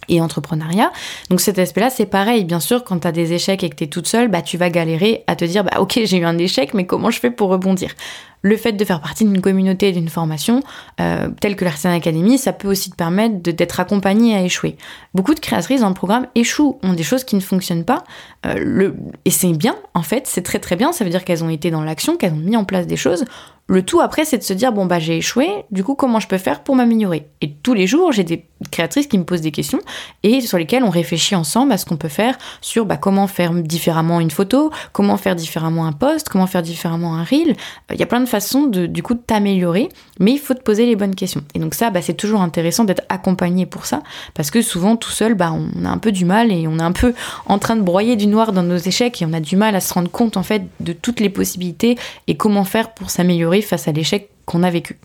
et 0.08 0.22
entrepreneuriat. 0.22 0.90
Donc 1.28 1.42
cet 1.42 1.58
aspect-là, 1.58 1.90
c'est 1.90 2.06
pareil. 2.06 2.44
Bien 2.44 2.60
sûr, 2.60 2.82
quand 2.82 3.00
tu 3.00 3.08
as 3.08 3.12
des 3.12 3.34
échecs 3.34 3.62
et 3.62 3.68
que 3.68 3.76
tu 3.76 3.84
es 3.84 3.88
toute 3.88 4.06
seule, 4.06 4.28
bah, 4.28 4.40
tu 4.40 4.56
vas 4.56 4.70
galérer 4.70 5.22
à 5.26 5.36
te 5.36 5.44
dire, 5.44 5.64
bah, 5.64 5.80
ok, 5.80 6.00
j'ai 6.02 6.16
eu 6.16 6.24
un 6.24 6.38
échec, 6.38 6.72
mais 6.72 6.86
comment 6.86 7.10
je 7.10 7.20
fais 7.20 7.30
pour 7.30 7.50
rebondir? 7.50 7.94
Le 8.42 8.56
fait 8.56 8.72
de 8.72 8.84
faire 8.84 9.00
partie 9.00 9.24
d'une 9.24 9.40
communauté 9.40 9.88
et 9.88 9.92
d'une 9.92 10.08
formation 10.08 10.62
euh, 11.00 11.28
telle 11.40 11.56
que 11.56 11.64
l'Artisan 11.64 11.94
Academy, 11.94 12.38
ça 12.38 12.52
peut 12.52 12.68
aussi 12.68 12.90
te 12.90 12.96
permettre 12.96 13.40
d'être 13.40 13.80
accompagné 13.80 14.34
à 14.34 14.42
échouer. 14.42 14.76
Beaucoup 15.14 15.34
de 15.34 15.40
créatrices 15.40 15.80
dans 15.80 15.88
le 15.88 15.94
programme 15.94 16.26
échouent, 16.34 16.78
ont 16.82 16.92
des 16.92 17.02
choses 17.02 17.24
qui 17.24 17.36
ne 17.36 17.40
fonctionnent 17.40 17.84
pas, 17.84 18.04
euh, 18.46 18.92
et 19.24 19.30
c'est 19.30 19.52
bien 19.52 19.76
en 19.94 20.02
fait, 20.02 20.26
c'est 20.26 20.42
très 20.42 20.58
très 20.58 20.76
bien, 20.76 20.92
ça 20.92 21.04
veut 21.04 21.10
dire 21.10 21.24
qu'elles 21.24 21.44
ont 21.44 21.50
été 21.50 21.70
dans 21.70 21.82
l'action, 21.82 22.16
qu'elles 22.16 22.32
ont 22.32 22.36
mis 22.36 22.56
en 22.56 22.64
place 22.64 22.86
des 22.86 22.96
choses. 22.96 23.24
Le 23.70 23.84
tout 23.84 24.00
après, 24.00 24.24
c'est 24.24 24.38
de 24.38 24.42
se 24.42 24.54
dire 24.54 24.72
bon 24.72 24.86
bah 24.86 24.98
j'ai 24.98 25.18
échoué, 25.18 25.46
du 25.70 25.84
coup 25.84 25.94
comment 25.94 26.20
je 26.20 26.26
peux 26.26 26.38
faire 26.38 26.62
pour 26.62 26.74
m'améliorer? 26.74 27.26
Et 27.42 27.52
tous 27.52 27.74
les 27.74 27.86
jours, 27.86 28.12
j'ai 28.12 28.24
des 28.24 28.46
créatrices 28.70 29.06
qui 29.06 29.18
me 29.18 29.24
posent 29.24 29.42
des 29.42 29.50
questions 29.50 29.80
et 30.22 30.40
sur 30.40 30.56
lesquelles 30.56 30.84
on 30.84 30.90
réfléchit 30.90 31.34
ensemble 31.34 31.72
à 31.72 31.78
ce 31.78 31.84
qu'on 31.84 31.98
peut 31.98 32.08
faire 32.08 32.38
sur 32.62 32.86
bah, 32.86 32.96
comment 32.96 33.26
faire 33.26 33.52
différemment 33.52 34.20
une 34.20 34.30
photo, 34.30 34.70
comment 34.92 35.18
faire 35.18 35.36
différemment 35.36 35.84
un 35.84 35.92
post, 35.92 36.30
comment 36.30 36.46
faire 36.46 36.62
différemment 36.62 37.16
un 37.16 37.24
reel. 37.24 37.56
Il 37.92 38.00
y 38.00 38.02
a 38.02 38.06
plein 38.06 38.20
façon 38.28 38.66
de, 38.66 38.86
du 38.86 39.02
coup 39.02 39.14
de 39.14 39.20
t'améliorer, 39.20 39.88
mais 40.20 40.32
il 40.32 40.38
faut 40.38 40.54
te 40.54 40.62
poser 40.62 40.86
les 40.86 40.94
bonnes 40.94 41.14
questions. 41.14 41.42
Et 41.54 41.58
donc 41.58 41.74
ça, 41.74 41.90
bah, 41.90 42.02
c'est 42.02 42.14
toujours 42.14 42.40
intéressant 42.40 42.84
d'être 42.84 43.02
accompagné 43.08 43.66
pour 43.66 43.86
ça, 43.86 44.02
parce 44.34 44.50
que 44.50 44.62
souvent 44.62 44.96
tout 44.96 45.10
seul, 45.10 45.34
bah, 45.34 45.52
on 45.52 45.84
a 45.84 45.88
un 45.88 45.98
peu 45.98 46.12
du 46.12 46.24
mal 46.24 46.52
et 46.52 46.68
on 46.68 46.78
est 46.78 46.82
un 46.82 46.92
peu 46.92 47.14
en 47.46 47.58
train 47.58 47.76
de 47.76 47.82
broyer 47.82 48.16
du 48.16 48.26
noir 48.26 48.52
dans 48.52 48.62
nos 48.62 48.76
échecs 48.76 49.20
et 49.20 49.26
on 49.26 49.32
a 49.32 49.40
du 49.40 49.56
mal 49.56 49.74
à 49.74 49.80
se 49.80 49.92
rendre 49.92 50.10
compte 50.10 50.36
en 50.36 50.42
fait 50.42 50.62
de 50.80 50.92
toutes 50.92 51.20
les 51.20 51.30
possibilités 51.30 51.98
et 52.26 52.36
comment 52.36 52.64
faire 52.64 52.94
pour 52.94 53.10
s'améliorer 53.10 53.62
face 53.62 53.88
à 53.88 53.92
l'échec 53.92 54.30
qu'on 54.44 54.62
a 54.62 54.70
vécu. 54.70 54.98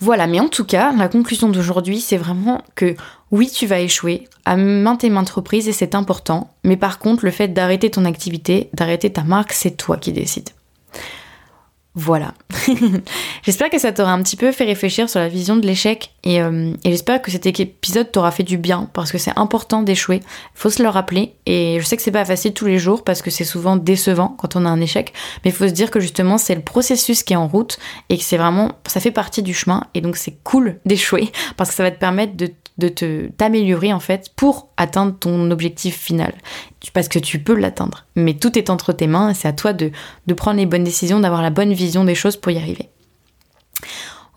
Voilà, 0.00 0.26
mais 0.26 0.40
en 0.40 0.48
tout 0.48 0.64
cas, 0.64 0.92
la 0.92 1.08
conclusion 1.08 1.48
d'aujourd'hui, 1.48 2.00
c'est 2.00 2.18
vraiment 2.18 2.60
que 2.74 2.94
oui, 3.30 3.50
tu 3.50 3.66
vas 3.66 3.80
échouer 3.80 4.28
à 4.44 4.56
maintes 4.56 5.04
et 5.04 5.10
maintes 5.10 5.30
reprises 5.30 5.68
et 5.68 5.72
c'est 5.72 5.94
important, 5.94 6.54
mais 6.64 6.76
par 6.76 6.98
contre, 6.98 7.24
le 7.24 7.30
fait 7.30 7.48
d'arrêter 7.48 7.90
ton 7.90 8.04
activité, 8.04 8.68
d'arrêter 8.74 9.10
ta 9.10 9.24
marque, 9.24 9.52
c'est 9.52 9.76
toi 9.76 9.96
qui 9.96 10.12
décides. 10.12 10.50
Voilà. 11.98 12.34
j'espère 13.42 13.70
que 13.70 13.78
ça 13.78 13.90
t'aura 13.90 14.12
un 14.12 14.22
petit 14.22 14.36
peu 14.36 14.52
fait 14.52 14.66
réfléchir 14.66 15.08
sur 15.08 15.18
la 15.18 15.28
vision 15.28 15.56
de 15.56 15.66
l'échec 15.66 16.12
euh, 16.26 16.74
et, 16.84 16.90
j'espère 16.90 17.22
que 17.22 17.30
cet 17.30 17.46
épisode 17.46 18.12
t'aura 18.12 18.30
fait 18.30 18.42
du 18.42 18.58
bien 18.58 18.90
parce 18.92 19.10
que 19.10 19.16
c'est 19.16 19.32
important 19.36 19.80
d'échouer. 19.80 20.20
Faut 20.54 20.68
se 20.68 20.82
le 20.82 20.90
rappeler 20.90 21.32
et 21.46 21.78
je 21.80 21.86
sais 21.86 21.96
que 21.96 22.02
c'est 22.02 22.10
pas 22.10 22.26
facile 22.26 22.52
tous 22.52 22.66
les 22.66 22.78
jours 22.78 23.02
parce 23.02 23.22
que 23.22 23.30
c'est 23.30 23.44
souvent 23.44 23.76
décevant 23.76 24.36
quand 24.38 24.56
on 24.56 24.66
a 24.66 24.68
un 24.68 24.80
échec, 24.82 25.14
mais 25.42 25.50
il 25.50 25.54
faut 25.54 25.66
se 25.66 25.72
dire 25.72 25.90
que 25.90 25.98
justement 25.98 26.36
c'est 26.36 26.54
le 26.54 26.60
processus 26.60 27.22
qui 27.22 27.32
est 27.32 27.36
en 27.36 27.48
route 27.48 27.78
et 28.10 28.18
que 28.18 28.24
c'est 28.24 28.36
vraiment 28.36 28.72
ça 28.86 29.00
fait 29.00 29.10
partie 29.10 29.42
du 29.42 29.54
chemin 29.54 29.82
et 29.94 30.02
donc 30.02 30.18
c'est 30.18 30.36
cool 30.44 30.78
d'échouer 30.84 31.32
parce 31.56 31.70
que 31.70 31.76
ça 31.76 31.82
va 31.82 31.90
te 31.90 31.98
permettre 31.98 32.36
de 32.36 32.50
de 32.78 32.88
te 32.88 33.26
t'améliorer 33.28 33.92
en 33.92 34.00
fait 34.00 34.30
pour 34.36 34.68
atteindre 34.76 35.14
ton 35.18 35.50
objectif 35.50 35.98
final. 35.98 36.34
Parce 36.92 37.08
que 37.08 37.18
tu 37.18 37.40
peux 37.40 37.54
l'atteindre. 37.54 38.04
Mais 38.14 38.34
tout 38.34 38.58
est 38.58 38.70
entre 38.70 38.92
tes 38.92 39.06
mains 39.06 39.34
c'est 39.34 39.48
à 39.48 39.52
toi 39.52 39.72
de, 39.72 39.90
de 40.26 40.34
prendre 40.34 40.58
les 40.58 40.66
bonnes 40.66 40.84
décisions 40.84 41.20
d'avoir 41.20 41.42
la 41.42 41.50
bonne 41.50 41.72
vision 41.72 42.04
des 42.04 42.14
choses 42.14 42.36
pour 42.36 42.52
y 42.52 42.58
arriver. 42.58 42.88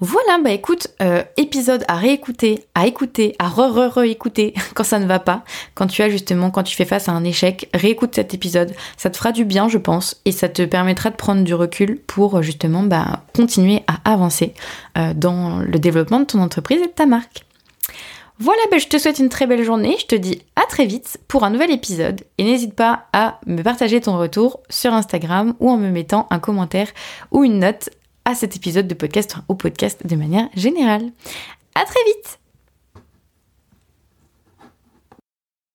Voilà, 0.02 0.39
bah 0.41 0.52
écoute, 0.52 0.88
euh, 1.02 1.23
épisode 1.36 1.84
à 1.89 1.95
réécouter, 1.95 2.63
à 2.73 2.88
écouter, 2.88 3.36
à 3.38 3.49
re-re-re-écouter 3.49 4.54
quand 4.73 4.86
ça 4.86 4.97
ne 4.97 5.06
va 5.06 5.19
pas, 5.19 5.43
quand 5.73 5.88
tu 5.88 6.02
as 6.02 6.10
justement, 6.10 6.52
quand 6.52 6.63
tu 6.63 6.75
fais 6.75 6.86
face 6.86 7.10
à 7.10 7.12
un 7.12 7.25
échec, 7.25 7.69
réécoute 7.73 8.15
cet 8.15 8.34
épisode, 8.34 8.73
ça 8.95 9.10
te 9.10 9.17
fera 9.17 9.34
du 9.34 9.43
bien 9.43 9.67
je 9.67 9.78
pense, 9.78 10.21
et 10.23 10.32
ça 10.32 10.47
te 10.47 10.62
permettra 10.62 11.10
de 11.10 11.17
prendre 11.17 11.43
du 11.43 11.54
recul 11.54 11.99
pour 12.08 12.41
justement 12.41 12.84
bah, 12.84 13.23
continuer 13.36 13.84
à 13.88 14.10
avancer 14.10 14.54
euh, 14.97 15.13
dans 15.13 15.60
le 15.60 15.80
développement 15.80 16.21
de 16.21 16.25
ton 16.25 16.39
entreprise 16.39 16.80
et 16.82 16.88
de 16.88 16.93
ta 16.93 17.06
marque. 17.06 17.43
Voilà, 18.41 18.62
ben 18.71 18.80
je 18.80 18.88
te 18.88 18.97
souhaite 18.97 19.19
une 19.19 19.28
très 19.28 19.47
belle 19.47 19.63
journée. 19.63 19.97
Je 19.99 20.06
te 20.06 20.15
dis 20.15 20.41
à 20.56 20.65
très 20.65 20.86
vite 20.86 21.17
pour 21.28 21.43
un 21.43 21.49
nouvel 21.49 21.71
épisode. 21.71 22.21
Et 22.38 22.45
n'hésite 22.45 22.73
pas 22.73 23.08
à 23.12 23.41
me 23.45 23.62
partager 23.62 23.99
ton 23.99 24.17
retour 24.17 24.62
sur 24.69 24.93
Instagram 24.93 25.56
ou 25.60 25.69
en 25.69 25.75
me 25.75 25.89
mettant 25.89 26.25
un 26.30 26.39
commentaire 26.39 26.88
ou 27.32 27.43
une 27.43 27.60
note 27.60 27.89
à 28.23 28.36
cet 28.36 28.56
épisode 28.56 28.88
de 28.88 28.93
podcast, 28.93 29.36
au 29.49 29.56
podcast 29.56 30.08
de 30.08 30.15
manière 30.15 30.47
générale. 30.56 31.12
À 31.75 31.84
très 31.84 32.04
vite 32.06 32.39